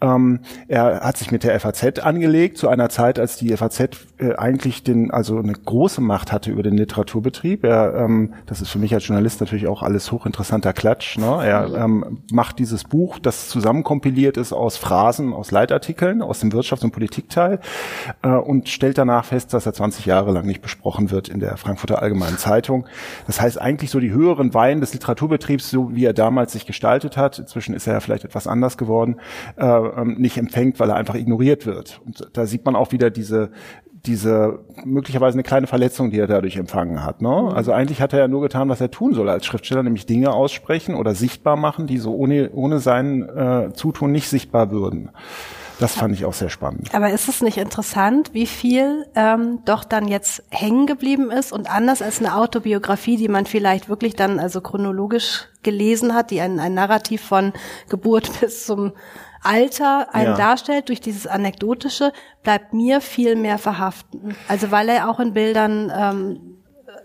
Ähm, 0.00 0.40
er 0.68 1.00
hat 1.00 1.16
sich 1.16 1.30
mit 1.30 1.44
der 1.44 1.58
FAZ 1.58 2.00
angelegt 2.00 2.58
zu 2.58 2.68
einer 2.68 2.88
Zeit, 2.88 3.18
als 3.18 3.36
die 3.36 3.56
FAZ 3.56 3.80
äh, 4.18 4.34
eigentlich 4.36 4.82
den, 4.82 5.10
also 5.10 5.38
eine 5.38 5.52
große 5.52 6.00
Macht 6.00 6.32
hatte 6.32 6.50
über 6.50 6.62
den 6.62 6.76
Literaturbetrieb. 6.76 7.64
Er, 7.64 7.94
ähm, 7.94 8.34
das 8.46 8.60
ist 8.60 8.70
für 8.70 8.78
mich 8.78 8.94
als 8.94 9.06
Journalist 9.06 9.40
natürlich 9.40 9.66
auch 9.66 9.82
alles 9.82 10.12
hochinteressanter 10.12 10.72
Klatsch. 10.72 11.18
Ne? 11.18 11.40
Er 11.44 11.74
ähm, 11.74 12.22
macht 12.30 12.58
dieses 12.58 12.84
Buch, 12.84 13.18
das 13.18 13.48
zusammenkompiliert 13.48 14.36
ist 14.36 14.52
aus 14.52 14.76
Phrasen, 14.76 15.32
aus 15.32 15.50
Leitartikeln, 15.50 16.22
aus 16.22 16.40
dem 16.40 16.50
Wirtschafts- 16.50 16.84
und 16.84 16.92
Politikteil 16.92 17.60
äh, 18.22 18.28
und 18.28 18.68
stellt 18.68 18.98
danach 18.98 19.24
fest, 19.24 19.54
dass 19.54 19.66
er 19.66 19.72
20 19.72 20.06
Jahre 20.06 20.32
lang 20.32 20.46
nicht 20.46 20.62
besprochen 20.62 21.10
wird 21.10 21.28
in 21.28 21.40
der 21.40 21.56
Frankfurter 21.56 22.02
Allgemeinen 22.02 22.38
Zeitung. 22.38 22.86
Das 23.26 23.40
heißt, 23.40 23.47
heißt 23.48 23.60
eigentlich 23.60 23.90
so 23.90 23.98
die 23.98 24.12
höheren 24.12 24.52
Weihen 24.54 24.80
des 24.80 24.92
Literaturbetriebs, 24.92 25.70
so 25.70 25.94
wie 25.94 26.04
er 26.04 26.12
damals 26.12 26.52
sich 26.52 26.66
gestaltet 26.66 27.16
hat, 27.16 27.38
inzwischen 27.38 27.74
ist 27.74 27.86
er 27.86 27.94
ja 27.94 28.00
vielleicht 28.00 28.24
etwas 28.24 28.46
anders 28.46 28.76
geworden, 28.76 29.16
äh, 29.56 29.66
ähm, 29.66 30.16
nicht 30.18 30.36
empfängt, 30.36 30.78
weil 30.78 30.90
er 30.90 30.96
einfach 30.96 31.14
ignoriert 31.14 31.66
wird. 31.66 32.00
Und 32.04 32.28
da 32.34 32.46
sieht 32.46 32.64
man 32.64 32.76
auch 32.76 32.92
wieder 32.92 33.10
diese 33.10 33.50
diese 34.06 34.60
möglicherweise 34.84 35.34
eine 35.34 35.42
kleine 35.42 35.66
Verletzung, 35.66 36.10
die 36.10 36.18
er 36.18 36.26
dadurch 36.26 36.56
empfangen 36.56 37.04
hat. 37.04 37.20
Ne? 37.20 37.28
Mhm. 37.28 37.48
Also 37.48 37.72
eigentlich 37.72 38.00
hat 38.00 38.12
er 38.12 38.20
ja 38.20 38.28
nur 38.28 38.42
getan, 38.42 38.68
was 38.68 38.80
er 38.80 38.90
tun 38.90 39.12
soll 39.14 39.28
als 39.28 39.44
Schriftsteller, 39.44 39.82
nämlich 39.82 40.06
Dinge 40.06 40.32
aussprechen 40.32 40.94
oder 40.94 41.14
sichtbar 41.14 41.56
machen, 41.56 41.86
die 41.86 41.98
so 41.98 42.14
ohne, 42.14 42.50
ohne 42.52 42.78
sein 42.78 43.28
äh, 43.28 43.72
Zutun 43.72 44.12
nicht 44.12 44.28
sichtbar 44.28 44.70
würden. 44.70 45.10
Das 45.78 45.94
fand 45.94 46.14
ich 46.14 46.24
auch 46.24 46.34
sehr 46.34 46.48
spannend. 46.48 46.92
Aber 46.94 47.10
ist 47.10 47.28
es 47.28 47.40
nicht 47.40 47.56
interessant, 47.56 48.30
wie 48.32 48.46
viel 48.46 49.06
ähm, 49.14 49.60
doch 49.64 49.84
dann 49.84 50.08
jetzt 50.08 50.42
hängen 50.50 50.86
geblieben 50.86 51.30
ist 51.30 51.52
und 51.52 51.70
anders 51.70 52.02
als 52.02 52.18
eine 52.18 52.36
Autobiografie, 52.36 53.16
die 53.16 53.28
man 53.28 53.46
vielleicht 53.46 53.88
wirklich 53.88 54.16
dann 54.16 54.40
also 54.40 54.60
chronologisch 54.60 55.46
gelesen 55.62 56.14
hat, 56.14 56.30
die 56.30 56.40
ein, 56.40 56.58
ein 56.58 56.74
Narrativ 56.74 57.22
von 57.22 57.52
Geburt 57.88 58.30
bis 58.40 58.66
zum 58.66 58.92
Alter 59.42 60.12
einen 60.14 60.32
ja. 60.32 60.36
darstellt, 60.36 60.88
durch 60.88 61.00
dieses 61.00 61.26
Anekdotische, 61.26 62.12
bleibt 62.42 62.74
mir 62.74 63.00
viel 63.00 63.36
mehr 63.36 63.58
verhaften. 63.58 64.34
Also 64.48 64.70
weil 64.72 64.88
er 64.88 65.08
auch 65.08 65.20
in 65.20 65.32
Bildern 65.32 65.92
ähm, 65.94 66.57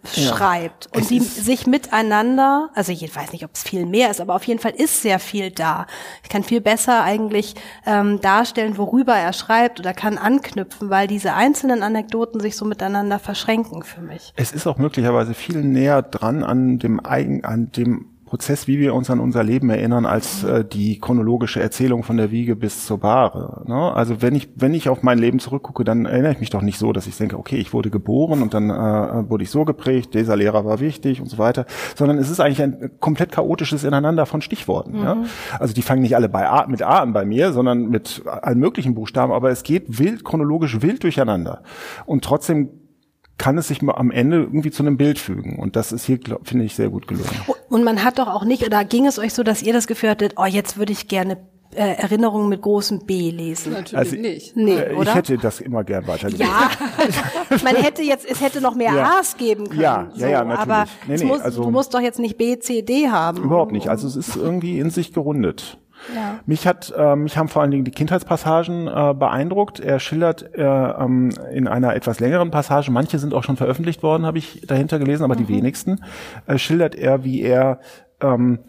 schreibt 0.06 0.90
und 0.96 1.10
die 1.10 1.20
sich 1.20 1.68
miteinander, 1.68 2.70
also 2.74 2.92
ich 2.92 3.16
weiß 3.16 3.32
nicht, 3.32 3.46
ob 3.46 3.52
es 3.54 3.64
viel 3.64 3.86
mehr 3.86 4.12
ist, 4.12 4.22
aber 4.22 4.36
auf 4.36 4.44
jeden 4.44 4.60
Fall 4.60 4.72
ist 4.72 5.02
sehr 5.02 5.20
viel 5.20 5.52
da. 5.52 5.88
Ich 6.24 6.30
kann 6.30 6.44
viel 6.44 6.62
besser 6.62 7.04
eigentlich 7.04 7.56
ähm, 7.86 8.20
darstellen, 8.22 8.78
worüber 8.78 9.16
er 9.16 9.34
schreibt 9.34 9.80
oder 9.80 9.94
kann 9.94 10.18
anknüpfen, 10.18 10.90
weil 10.90 11.08
diese 11.08 11.34
einzelnen 11.34 11.84
Anekdoten 11.84 12.40
sich 12.40 12.56
so 12.56 12.66
miteinander 12.66 13.20
verschränken 13.20 13.84
für 13.84 14.02
mich. 14.02 14.34
Es 14.36 14.52
ist 14.52 14.68
auch 14.68 14.78
möglicherweise 14.78 15.34
viel 15.34 15.64
näher 15.64 16.02
dran 16.02 16.44
an 16.44 16.80
dem 16.80 17.04
eigen, 17.06 17.46
an 17.46 17.72
dem 17.72 18.13
Prozess, 18.34 18.68
wie 18.68 18.80
wir 18.80 18.96
uns 18.96 19.12
an 19.12 19.20
unser 19.20 19.44
Leben 19.44 19.70
erinnern, 19.70 20.08
als 20.08 20.44
äh, 20.44 20.66
die 20.66 21.00
chronologische 21.00 21.62
Erzählung 21.62 22.02
von 22.02 22.18
der 22.18 22.32
Wiege 22.32 22.56
bis 22.56 22.88
zur 22.88 22.98
Bahre. 22.98 23.62
Ne? 23.68 23.94
Also 23.94 24.24
wenn 24.24 24.34
ich, 24.34 24.50
wenn 24.56 24.74
ich 24.74 24.90
auf 24.90 25.04
mein 25.04 25.20
Leben 25.20 25.38
zurückgucke, 25.38 25.84
dann 25.84 26.08
erinnere 26.08 26.32
ich 26.32 26.40
mich 26.40 26.50
doch 26.50 26.64
nicht 26.64 26.80
so, 26.80 26.94
dass 26.94 27.06
ich 27.06 27.16
denke, 27.16 27.38
okay, 27.38 27.58
ich 27.58 27.74
wurde 27.74 27.92
geboren 27.92 28.42
und 28.42 28.56
dann 28.56 28.72
äh, 28.72 29.30
wurde 29.30 29.44
ich 29.44 29.52
so 29.52 29.66
geprägt, 29.66 30.16
dieser 30.16 30.36
Lehrer 30.36 30.66
war 30.66 30.80
wichtig 30.80 31.22
und 31.22 31.28
so 31.28 31.38
weiter, 31.38 31.68
sondern 31.94 32.18
es 32.18 32.32
ist 32.32 32.40
eigentlich 32.40 32.64
ein 32.64 32.94
komplett 33.00 33.32
chaotisches 33.32 33.84
Ineinander 33.84 34.26
von 34.26 34.42
Stichworten. 34.42 34.98
Mhm. 34.98 35.04
Ja? 35.04 35.18
Also 35.60 35.76
die 35.76 35.84
fangen 35.84 36.02
nicht 36.02 36.16
alle 36.16 36.28
bei 36.28 36.50
A, 36.50 36.66
mit 36.66 36.82
A 36.82 37.04
an 37.04 37.14
bei 37.14 37.26
mir, 37.26 37.54
sondern 37.54 37.88
mit 37.90 38.24
allen 38.26 38.58
möglichen 38.58 38.96
Buchstaben, 38.96 39.32
aber 39.32 39.52
es 39.52 39.62
geht 39.62 40.00
wild, 40.00 40.26
chronologisch 40.26 40.82
wild 40.82 41.04
durcheinander. 41.04 41.62
Und 42.08 42.24
trotzdem 42.24 42.70
kann 43.38 43.58
es 43.58 43.68
sich 43.68 43.82
am 43.82 44.12
Ende 44.12 44.38
irgendwie 44.38 44.72
zu 44.72 44.84
einem 44.84 44.98
Bild 44.98 45.20
fügen. 45.20 45.58
Und 45.60 45.76
das 45.76 45.92
ist 45.92 46.06
hier, 46.06 46.20
finde 46.44 46.66
ich, 46.66 46.76
sehr 46.76 46.90
gut 46.90 47.08
gelungen. 47.08 47.30
Und 47.70 47.84
man 47.84 48.04
hat 48.04 48.20
doch 48.20 48.28
auch 48.28 48.46
nicht, 48.46 48.64
oder 48.66 48.86
ging 48.86 49.08
es 49.08 49.18
euch 49.20 49.34
so, 49.34 49.44
dass 49.44 49.64
ihr 49.64 49.74
das 49.74 49.88
Gefühl 49.88 50.10
hattet, 50.10 50.36
oh, 50.38 50.46
jetzt 50.46 50.78
würde 50.78 50.92
ich 50.92 51.08
gerne 51.08 51.38
äh, 51.76 51.96
Erinnerungen 51.96 52.50
mit 52.50 52.62
großem 52.62 53.06
B 53.06 53.32
lesen. 53.32 53.74
Natürlich 53.74 53.98
also, 53.98 54.16
nicht. 54.16 54.56
Nee, 54.56 54.76
äh, 54.76 54.94
oder? 54.94 55.10
Ich 55.10 55.16
hätte 55.16 55.38
das 55.38 55.60
immer 55.60 55.84
gern 55.84 56.06
weitergelesen. 56.06 56.46
Ja, 56.46 56.70
man 57.64 57.76
hätte 57.76 58.04
jetzt, 58.04 58.30
es 58.30 58.42
hätte 58.42 58.62
noch 58.62 58.76
mehr 58.76 58.94
ja. 58.94 59.18
A's 59.20 59.36
geben 59.38 59.68
können. 59.70 59.82
Ja, 59.82 60.08
ja, 60.16 60.28
ja, 60.28 60.44
natürlich. 60.44 60.60
Aber 60.60 60.86
nee, 61.08 61.16
nee, 61.16 61.26
muss, 61.26 61.42
also, 61.42 61.64
du 61.64 61.72
musst 61.72 61.94
doch 61.94 62.02
jetzt 62.02 62.20
nicht 62.20 62.38
B, 62.38 62.60
C, 62.60 62.84
D 62.84 63.10
haben. 63.10 63.44
Überhaupt 63.44 63.72
nicht. 63.72 63.88
Also 63.88 64.08
es 64.08 64.16
ist 64.16 64.36
irgendwie 64.36 64.80
in 64.80 64.92
sich 64.92 65.14
gerundet. 65.14 65.80
Ja. 66.14 66.40
Mich 66.46 66.68
hat, 66.68 66.94
äh, 66.96 67.16
mich 67.16 67.38
haben 67.38 67.48
vor 67.48 67.62
allen 67.62 67.72
Dingen 67.72 67.86
die 67.86 67.92
Kindheitspassagen 67.92 68.88
äh, 68.88 69.14
beeindruckt. 69.14 69.80
Er 69.80 70.00
schildert 70.00 70.54
äh, 70.56 70.62
ähm, 70.64 71.30
in 71.52 71.68
einer 71.68 71.96
etwas 71.96 72.20
längeren 72.20 72.52
Passage, 72.52 72.92
manche 72.92 73.20
sind 73.20 73.34
auch 73.34 73.44
schon 73.44 73.58
veröffentlicht 73.58 74.04
worden, 74.04 74.26
habe 74.26 74.38
ich 74.38 74.62
dahinter 74.68 75.00
gelesen, 75.00 75.24
aber 75.24 75.36
mhm. 75.36 75.46
die 75.46 75.50
wenigsten, 75.50 76.04
äh, 76.48 76.58
schildert 76.58 76.96
er, 76.96 77.24
wie 77.24 77.42
er 77.42 77.80
ähm, 78.22 78.60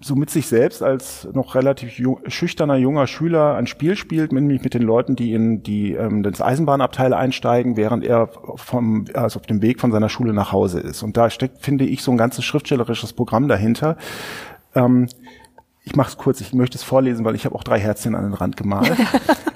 so 0.00 0.14
mit 0.14 0.30
sich 0.30 0.46
selbst 0.46 0.82
als 0.82 1.28
noch 1.32 1.54
relativ 1.54 1.98
jung, 1.98 2.18
schüchterner 2.26 2.76
junger 2.76 3.06
Schüler 3.06 3.54
ein 3.54 3.66
Spiel 3.66 3.96
spielt, 3.96 4.32
nämlich 4.32 4.62
mit 4.62 4.74
den 4.74 4.82
Leuten, 4.82 5.16
die 5.16 5.32
in 5.32 5.62
die 5.62 5.92
ähm, 5.94 6.22
das 6.22 6.40
Eisenbahnabteil 6.40 7.14
einsteigen, 7.14 7.76
während 7.76 8.04
er 8.04 8.28
vom 8.56 9.06
also 9.14 9.40
auf 9.40 9.46
dem 9.46 9.62
Weg 9.62 9.80
von 9.80 9.92
seiner 9.92 10.08
Schule 10.08 10.32
nach 10.32 10.52
Hause 10.52 10.80
ist. 10.80 11.02
Und 11.02 11.16
da 11.16 11.30
steckt, 11.30 11.62
finde 11.62 11.84
ich, 11.84 12.02
so 12.02 12.10
ein 12.10 12.16
ganzes 12.16 12.44
schriftstellerisches 12.44 13.12
Programm 13.12 13.48
dahinter. 13.48 13.96
Ähm, 14.74 15.08
ich 15.84 15.96
mache 15.96 16.10
es 16.10 16.16
kurz, 16.16 16.40
ich 16.40 16.52
möchte 16.52 16.76
es 16.76 16.82
vorlesen, 16.82 17.24
weil 17.24 17.34
ich 17.34 17.44
habe 17.44 17.54
auch 17.54 17.64
drei 17.64 17.80
Herzchen 17.80 18.14
an 18.14 18.24
den 18.24 18.34
Rand 18.34 18.56
gemalt. 18.56 18.96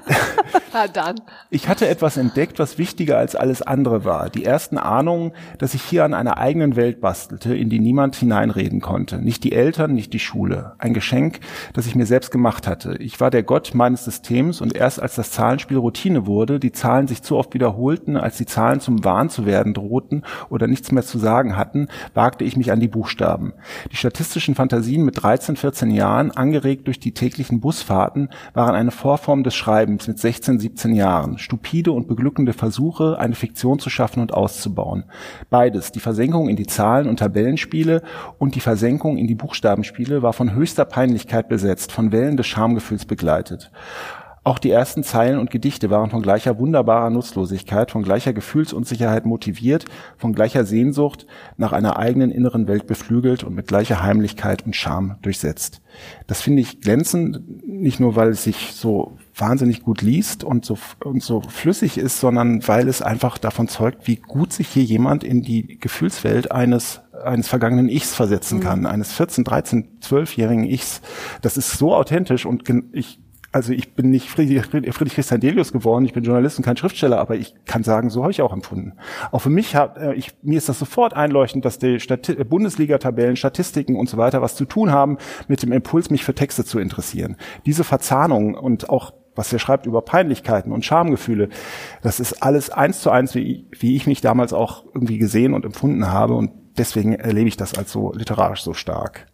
Na 0.79 0.89
dann. 0.89 1.23
Ich 1.49 1.69
hatte 1.69 1.89
etwas 1.89 2.19
entdeckt, 2.19 2.59
was 2.59 2.77
wichtiger 2.77 3.17
als 3.17 3.35
alles 3.35 3.63
andere 3.63 4.05
war. 4.05 4.29
Die 4.29 4.45
ersten 4.45 4.77
Ahnungen, 4.77 5.33
dass 5.57 5.73
ich 5.73 5.81
hier 5.81 6.05
an 6.05 6.13
einer 6.13 6.37
eigenen 6.37 6.77
Welt 6.77 7.01
bastelte, 7.01 7.57
in 7.57 7.71
die 7.71 7.79
niemand 7.79 8.15
hineinreden 8.15 8.83
konnte. 8.83 9.17
Nicht 9.17 9.43
die 9.45 9.53
Eltern, 9.53 9.95
nicht 9.95 10.13
die 10.13 10.19
Schule. 10.19 10.75
Ein 10.77 10.93
Geschenk, 10.93 11.41
das 11.73 11.87
ich 11.87 11.95
mir 11.95 12.05
selbst 12.05 12.31
gemacht 12.31 12.67
hatte. 12.67 12.97
Ich 12.99 13.21
war 13.21 13.31
der 13.31 13.43
Gott 13.43 13.71
meines 13.73 14.05
Systems 14.05 14.61
und 14.61 14.77
erst 14.77 15.01
als 15.01 15.15
das 15.15 15.31
Zahlenspiel 15.31 15.79
Routine 15.79 16.27
wurde, 16.27 16.61
die 16.61 16.73
Zahlen 16.73 17.09
sich 17.09 17.23
zu 17.23 17.39
oft 17.39 17.55
wiederholten, 17.55 18.19
als 18.19 18.37
die 18.37 18.45
Zahlen 18.45 18.81
zum 18.81 19.03
Wahn 19.03 19.31
zu 19.31 19.47
werden 19.47 19.73
drohten 19.73 20.25
oder 20.51 20.67
nichts 20.67 20.93
mehr 20.93 21.05
zu 21.05 21.19
sagen 21.19 21.57
hatten, 21.57 21.89
wagte 22.13 22.45
ich 22.45 22.55
mich 22.55 22.71
an 22.71 22.81
die 22.81 22.89
Buchstaben. 22.89 23.55
Die 23.93 23.97
statistischen 23.97 24.55
Fantasien 24.55 25.07
mit 25.07 25.23
13, 25.23 25.57
14 25.57 25.91
Jahren, 25.91 26.33
angeregt 26.33 26.87
durch 26.87 27.01
die 27.01 27.15
täglichen 27.15 27.61
Busfahrten, 27.61 28.29
waren 28.53 28.75
eine 28.75 28.91
Vorform 28.91 29.43
des 29.43 29.55
Schreibens 29.55 30.07
mit 30.07 30.19
16, 30.19 30.66
17 30.67 30.95
Jahren. 30.97 31.39
Stupide 31.39 31.93
und 31.93 32.09
beglückende 32.09 32.53
Versuche, 32.53 33.21
eine 33.21 33.37
Fiktion 33.37 33.79
zu 33.79 33.89
schaffen 33.89 34.21
und 34.21 34.35
auszubauen. 34.35 35.05
Beides, 35.49 35.93
die 35.93 36.01
Versenkung 36.01 36.49
in 36.49 36.57
die 36.57 36.67
Zahlen- 36.67 37.09
und 37.09 37.21
Tabellenspiele 37.21 38.03
und 38.39 38.57
die 38.57 38.61
Versenkung 38.61 39.17
in 39.17 39.29
die 39.29 39.37
Buchstabenspiele, 39.37 40.23
war 40.23 40.33
von 40.33 40.55
höchster 40.55 40.85
Peinlichkeit 40.85 41.49
besetzt, 41.49 41.93
von 41.93 42.11
Wellen 42.11 42.37
des 42.37 42.49
Schamgefühls 42.49 43.05
begleitet. 43.05 43.71
Auch 44.43 44.59
die 44.59 44.71
ersten 44.71 45.03
Zeilen 45.03 45.39
und 45.39 45.51
Gedichte 45.51 45.91
waren 45.91 46.11
von 46.11 46.23
gleicher 46.23 46.59
wunderbarer 46.59 47.11
Nutzlosigkeit, 47.11 47.91
von 47.91 48.03
gleicher 48.03 48.33
Gefühlsunsicherheit 48.33 49.25
motiviert, 49.25 49.85
von 50.17 50.33
gleicher 50.33 50.65
Sehnsucht 50.65 51.27
nach 51.57 51.73
einer 51.73 51.97
eigenen 51.97 52.31
inneren 52.31 52.67
Welt 52.67 52.87
beflügelt 52.87 53.43
und 53.43 53.55
mit 53.55 53.69
gleicher 53.69 54.03
Heimlichkeit 54.03 54.65
und 54.65 54.77
Scham 54.77 55.17
durchsetzt. 55.23 55.81
Das 56.27 56.43
finde 56.43 56.63
ich 56.63 56.81
glänzend, 56.81 57.67
nicht 57.67 57.99
nur 57.99 58.15
weil 58.15 58.29
es 58.31 58.45
sich 58.45 58.73
so 58.73 59.17
wahnsinnig 59.37 59.83
gut 59.83 60.03
liest 60.03 60.45
und 60.45 60.65
so, 60.65 60.79
und 61.05 61.23
so 61.23 61.43
flüssig 61.43 61.99
ist, 61.99 62.21
sondern 62.21 62.67
weil 62.67 62.89
es 62.89 63.03
einfach 63.03 63.39
davon 63.39 63.69
zeugt, 63.69 64.07
wie 64.07 64.17
gut 64.17 64.53
sich 64.53 64.69
hier 64.69 64.85
jemand 64.85 65.25
in 65.25 65.43
die 65.43 65.79
Gefühlswelt 65.79 66.53
eines 66.53 67.03
eines 67.25 67.49
vergangenen 67.49 67.89
Ichs 67.89 68.15
versetzen 68.15 68.61
kann, 68.61 68.81
mhm. 68.81 68.87
eines 68.87 69.13
14, 69.13 69.43
13, 69.43 70.01
12-jährigen 70.03 70.65
Ichs. 70.65 71.01
Das 71.41 71.57
ist 71.57 71.73
so 71.73 71.95
authentisch 71.95 72.45
und 72.45 72.65
ich 72.93 73.21
also 73.53 73.73
ich 73.73 73.95
bin 73.95 74.11
nicht 74.11 74.29
Friedrich, 74.29 74.67
Friedrich 74.67 75.15
Christian 75.15 75.41
Delius 75.41 75.73
geworden, 75.73 76.05
ich 76.05 76.13
bin 76.13 76.25
Journalist 76.25 76.59
und 76.59 76.65
kein 76.65 76.77
Schriftsteller, 76.77 77.19
aber 77.19 77.37
ich 77.37 77.55
kann 77.65 77.83
sagen, 77.85 78.11
so 78.11 78.23
habe 78.23 78.31
ich 78.31 78.43
auch 78.43 78.53
empfunden. 78.53 78.93
Auch 79.33 79.39
für 79.39 79.49
mich 79.49 79.75
hat, 79.75 79.97
äh, 79.97 80.13
ich, 80.13 80.33
mir 80.43 80.59
ist 80.59 80.69
das 80.69 80.79
sofort 80.79 81.15
einleuchtend, 81.15 81.65
dass 81.65 81.79
die 81.79 81.99
Stati 81.99 82.35
Bundesliga-Tabellen, 82.35 83.37
Statistiken 83.37 83.97
und 83.97 84.11
so 84.11 84.19
weiter 84.19 84.43
was 84.43 84.57
zu 84.57 84.67
tun 84.67 84.91
haben 84.91 85.17
mit 85.49 85.63
dem 85.63 85.73
Impuls, 85.73 86.11
mich 86.11 86.23
für 86.23 86.35
Texte 86.35 86.67
zu 86.67 86.79
interessieren. 86.79 87.37
Diese 87.65 87.83
Verzahnung 87.83 88.55
und 88.55 88.91
auch 88.91 89.15
was 89.37 89.53
er 89.53 89.59
schreibt 89.59 89.87
über 89.87 90.03
Peinlichkeiten 90.03 90.73
und 90.73 90.85
Schamgefühle, 90.85 91.49
das 92.03 92.19
ist 92.21 92.43
alles 92.43 92.71
eins 92.71 93.01
zu 93.01 93.11
eins, 93.11 93.35
wie, 93.35 93.67
wie 93.79 93.95
ich 93.95 94.07
mich 94.07 94.21
damals 94.21 94.53
auch 94.53 94.85
irgendwie 94.95 95.19
gesehen 95.19 95.55
und 95.55 95.65
empfunden 95.65 96.09
habe 96.09 96.35
und 96.35 96.51
deswegen 96.77 97.13
erlebe 97.15 97.49
ich 97.49 97.57
das 97.57 97.77
als 97.77 97.93
so 97.93 98.13
literarisch 98.13 98.63
so 98.63 98.75
stark. 98.75 99.27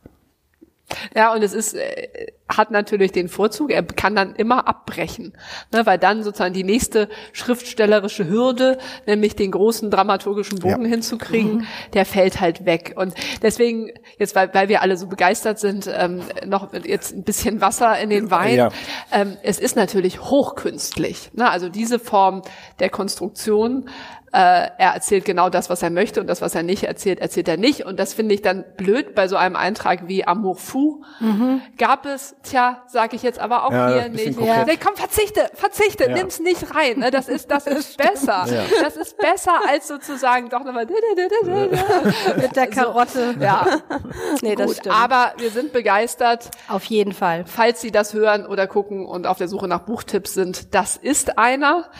Ja, 1.14 1.32
und 1.32 1.42
es 1.42 1.52
ist, 1.52 1.74
äh, 1.74 2.32
hat 2.48 2.70
natürlich 2.70 3.12
den 3.12 3.28
Vorzug, 3.28 3.70
er 3.70 3.82
kann 3.82 4.14
dann 4.14 4.34
immer 4.34 4.68
abbrechen, 4.68 5.32
ne, 5.72 5.86
weil 5.86 5.98
dann 5.98 6.22
sozusagen 6.22 6.52
die 6.52 6.64
nächste 6.64 7.08
schriftstellerische 7.32 8.28
Hürde, 8.28 8.78
nämlich 9.06 9.36
den 9.36 9.50
großen 9.52 9.90
dramaturgischen 9.90 10.58
Bogen 10.58 10.84
ja. 10.84 10.88
hinzukriegen, 10.88 11.58
mhm. 11.58 11.66
der 11.94 12.04
fällt 12.04 12.40
halt 12.40 12.66
weg. 12.66 12.94
Und 12.96 13.14
deswegen, 13.42 13.90
jetzt 14.18 14.34
weil, 14.34 14.52
weil 14.52 14.68
wir 14.68 14.82
alle 14.82 14.96
so 14.96 15.06
begeistert 15.06 15.58
sind, 15.58 15.88
ähm, 15.92 16.22
noch 16.46 16.72
jetzt 16.72 17.14
ein 17.14 17.24
bisschen 17.24 17.60
Wasser 17.60 17.98
in 17.98 18.10
den 18.10 18.30
Wein. 18.30 18.56
Ja. 18.56 18.70
Ähm, 19.10 19.36
es 19.42 19.58
ist 19.58 19.76
natürlich 19.76 20.20
hochkünstlich. 20.20 21.30
Ne? 21.34 21.50
Also 21.50 21.68
diese 21.68 21.98
Form 21.98 22.42
der 22.80 22.90
Konstruktion 22.90 23.88
äh, 24.32 24.70
er 24.78 24.94
erzählt 24.94 25.26
genau 25.26 25.50
das, 25.50 25.68
was 25.68 25.82
er 25.82 25.90
möchte 25.90 26.20
und 26.20 26.26
das, 26.26 26.40
was 26.40 26.54
er 26.54 26.62
nicht 26.62 26.84
erzählt, 26.84 27.20
erzählt 27.20 27.48
er 27.48 27.58
nicht. 27.58 27.84
Und 27.84 28.00
das 28.00 28.14
finde 28.14 28.34
ich 28.34 28.40
dann 28.40 28.64
blöd 28.78 29.14
bei 29.14 29.28
so 29.28 29.36
einem 29.36 29.56
Eintrag 29.56 30.08
wie 30.08 30.26
Amour 30.26 30.56
fou. 30.56 31.02
Mhm. 31.20 31.60
Gab 31.76 32.06
es, 32.06 32.34
tja, 32.42 32.82
sage 32.86 33.16
ich 33.16 33.22
jetzt 33.22 33.38
aber 33.38 33.66
auch 33.66 33.72
ja, 33.72 33.92
hier 33.92 34.08
nicht. 34.08 34.40
Ja. 34.40 34.64
Nee, 34.64 34.78
komm, 34.82 34.96
verzichte, 34.96 35.50
verzichte, 35.52 36.04
ja. 36.04 36.14
nimm's 36.14 36.40
nicht 36.40 36.74
rein. 36.74 36.98
Ne? 36.98 37.10
Das 37.10 37.28
ist, 37.28 37.50
das 37.50 37.66
ist 37.66 37.96
besser. 37.98 38.46
Ja. 38.46 38.62
Das 38.80 38.96
ist 38.96 39.18
besser 39.18 39.52
als 39.68 39.88
sozusagen 39.88 40.48
doch 40.48 40.64
nochmal 40.64 40.86
mit 42.36 42.56
der 42.56 42.66
Karotte. 42.68 43.34
So, 43.34 43.40
ja, 43.40 43.66
nee, 44.42 44.54
das 44.54 44.66
Gut, 44.68 44.76
stimmt. 44.76 44.94
Aber 44.94 45.34
wir 45.36 45.50
sind 45.50 45.74
begeistert. 45.74 46.50
Auf 46.68 46.84
jeden 46.84 47.12
Fall. 47.12 47.44
Falls 47.46 47.82
Sie 47.82 47.90
das 47.90 48.14
hören 48.14 48.46
oder 48.46 48.66
gucken 48.66 49.04
und 49.04 49.26
auf 49.26 49.36
der 49.36 49.48
Suche 49.48 49.68
nach 49.68 49.80
Buchtipps 49.80 50.32
sind, 50.32 50.74
das 50.74 50.96
ist 50.96 51.36
einer. 51.36 51.90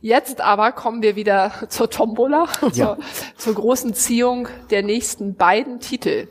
Jetzt 0.00 0.40
aber 0.40 0.72
kommen 0.72 1.02
wir 1.02 1.14
wieder 1.14 1.52
zur 1.76 1.90
Tombola, 1.90 2.46
Ja. 2.72 2.96
zur, 2.96 2.98
zur 3.36 3.54
großen 3.54 3.94
Ziehung 3.94 4.48
der 4.70 4.82
nächsten 4.82 5.34
beiden 5.36 5.78
Titel. 5.80 6.28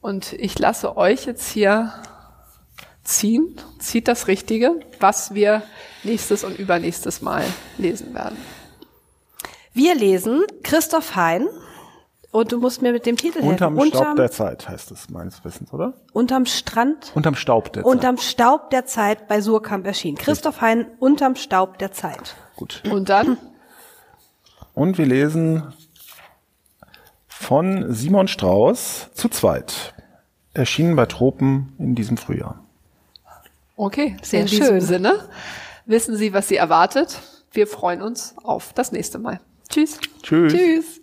Und 0.00 0.32
ich 0.34 0.58
lasse 0.58 0.96
euch 0.96 1.24
jetzt 1.26 1.48
hier 1.48 1.92
ziehen, 3.02 3.56
zieht 3.78 4.06
das 4.06 4.26
Richtige, 4.28 4.78
was 5.00 5.32
wir 5.34 5.62
nächstes 6.04 6.44
und 6.44 6.58
übernächstes 6.58 7.22
Mal 7.22 7.44
lesen 7.78 8.14
werden. 8.14 8.36
Wir 9.72 9.94
lesen 9.94 10.42
Christoph 10.62 11.16
Hein 11.16 11.48
und 12.30 12.52
du 12.52 12.58
musst 12.58 12.82
mir 12.82 12.92
mit 12.92 13.06
dem 13.06 13.16
Titel 13.16 13.38
Unterm 13.40 13.76
helfen. 13.78 13.96
Staub 13.96 14.16
der 14.16 14.30
Zeit 14.30 14.68
heißt 14.68 14.90
es 14.90 15.08
meines 15.08 15.42
Wissens, 15.44 15.72
oder? 15.72 15.94
unterm 16.12 16.44
Strand, 16.46 17.12
Unterm 17.14 17.34
Staub 17.34 17.72
der 17.72 17.82
Zeit. 17.84 17.90
unterm 17.90 18.18
Staub 18.18 18.70
der 18.70 18.84
Zeit 18.84 19.28
bei 19.28 19.40
Surkamp 19.40 19.86
erschienen. 19.86 20.18
Christoph 20.18 20.60
Hein, 20.60 20.86
unterm 20.98 21.36
Staub 21.36 21.78
der 21.78 21.92
Zeit. 21.92 22.36
Gut. 22.56 22.82
Und 22.90 23.08
dann 23.08 23.38
Und 24.78 24.96
wir 24.96 25.06
lesen 25.06 25.64
von 27.26 27.92
Simon 27.92 28.28
Strauß 28.28 29.10
zu 29.12 29.28
zweit. 29.28 29.92
Erschienen 30.54 30.94
bei 30.94 31.06
Tropen 31.06 31.72
in 31.80 31.96
diesem 31.96 32.16
Frühjahr. 32.16 32.64
Okay, 33.74 34.16
Sehr 34.22 34.42
in 34.42 34.46
diesem 34.46 34.66
schön. 34.66 34.80
Sinne 34.80 35.28
wissen 35.84 36.16
Sie, 36.16 36.32
was 36.32 36.46
Sie 36.46 36.54
erwartet. 36.54 37.18
Wir 37.50 37.66
freuen 37.66 38.02
uns 38.02 38.36
auf 38.44 38.72
das 38.72 38.92
nächste 38.92 39.18
Mal. 39.18 39.40
Tschüss. 39.68 39.98
Tschüss. 40.22 40.52
Tschüss. 40.52 41.00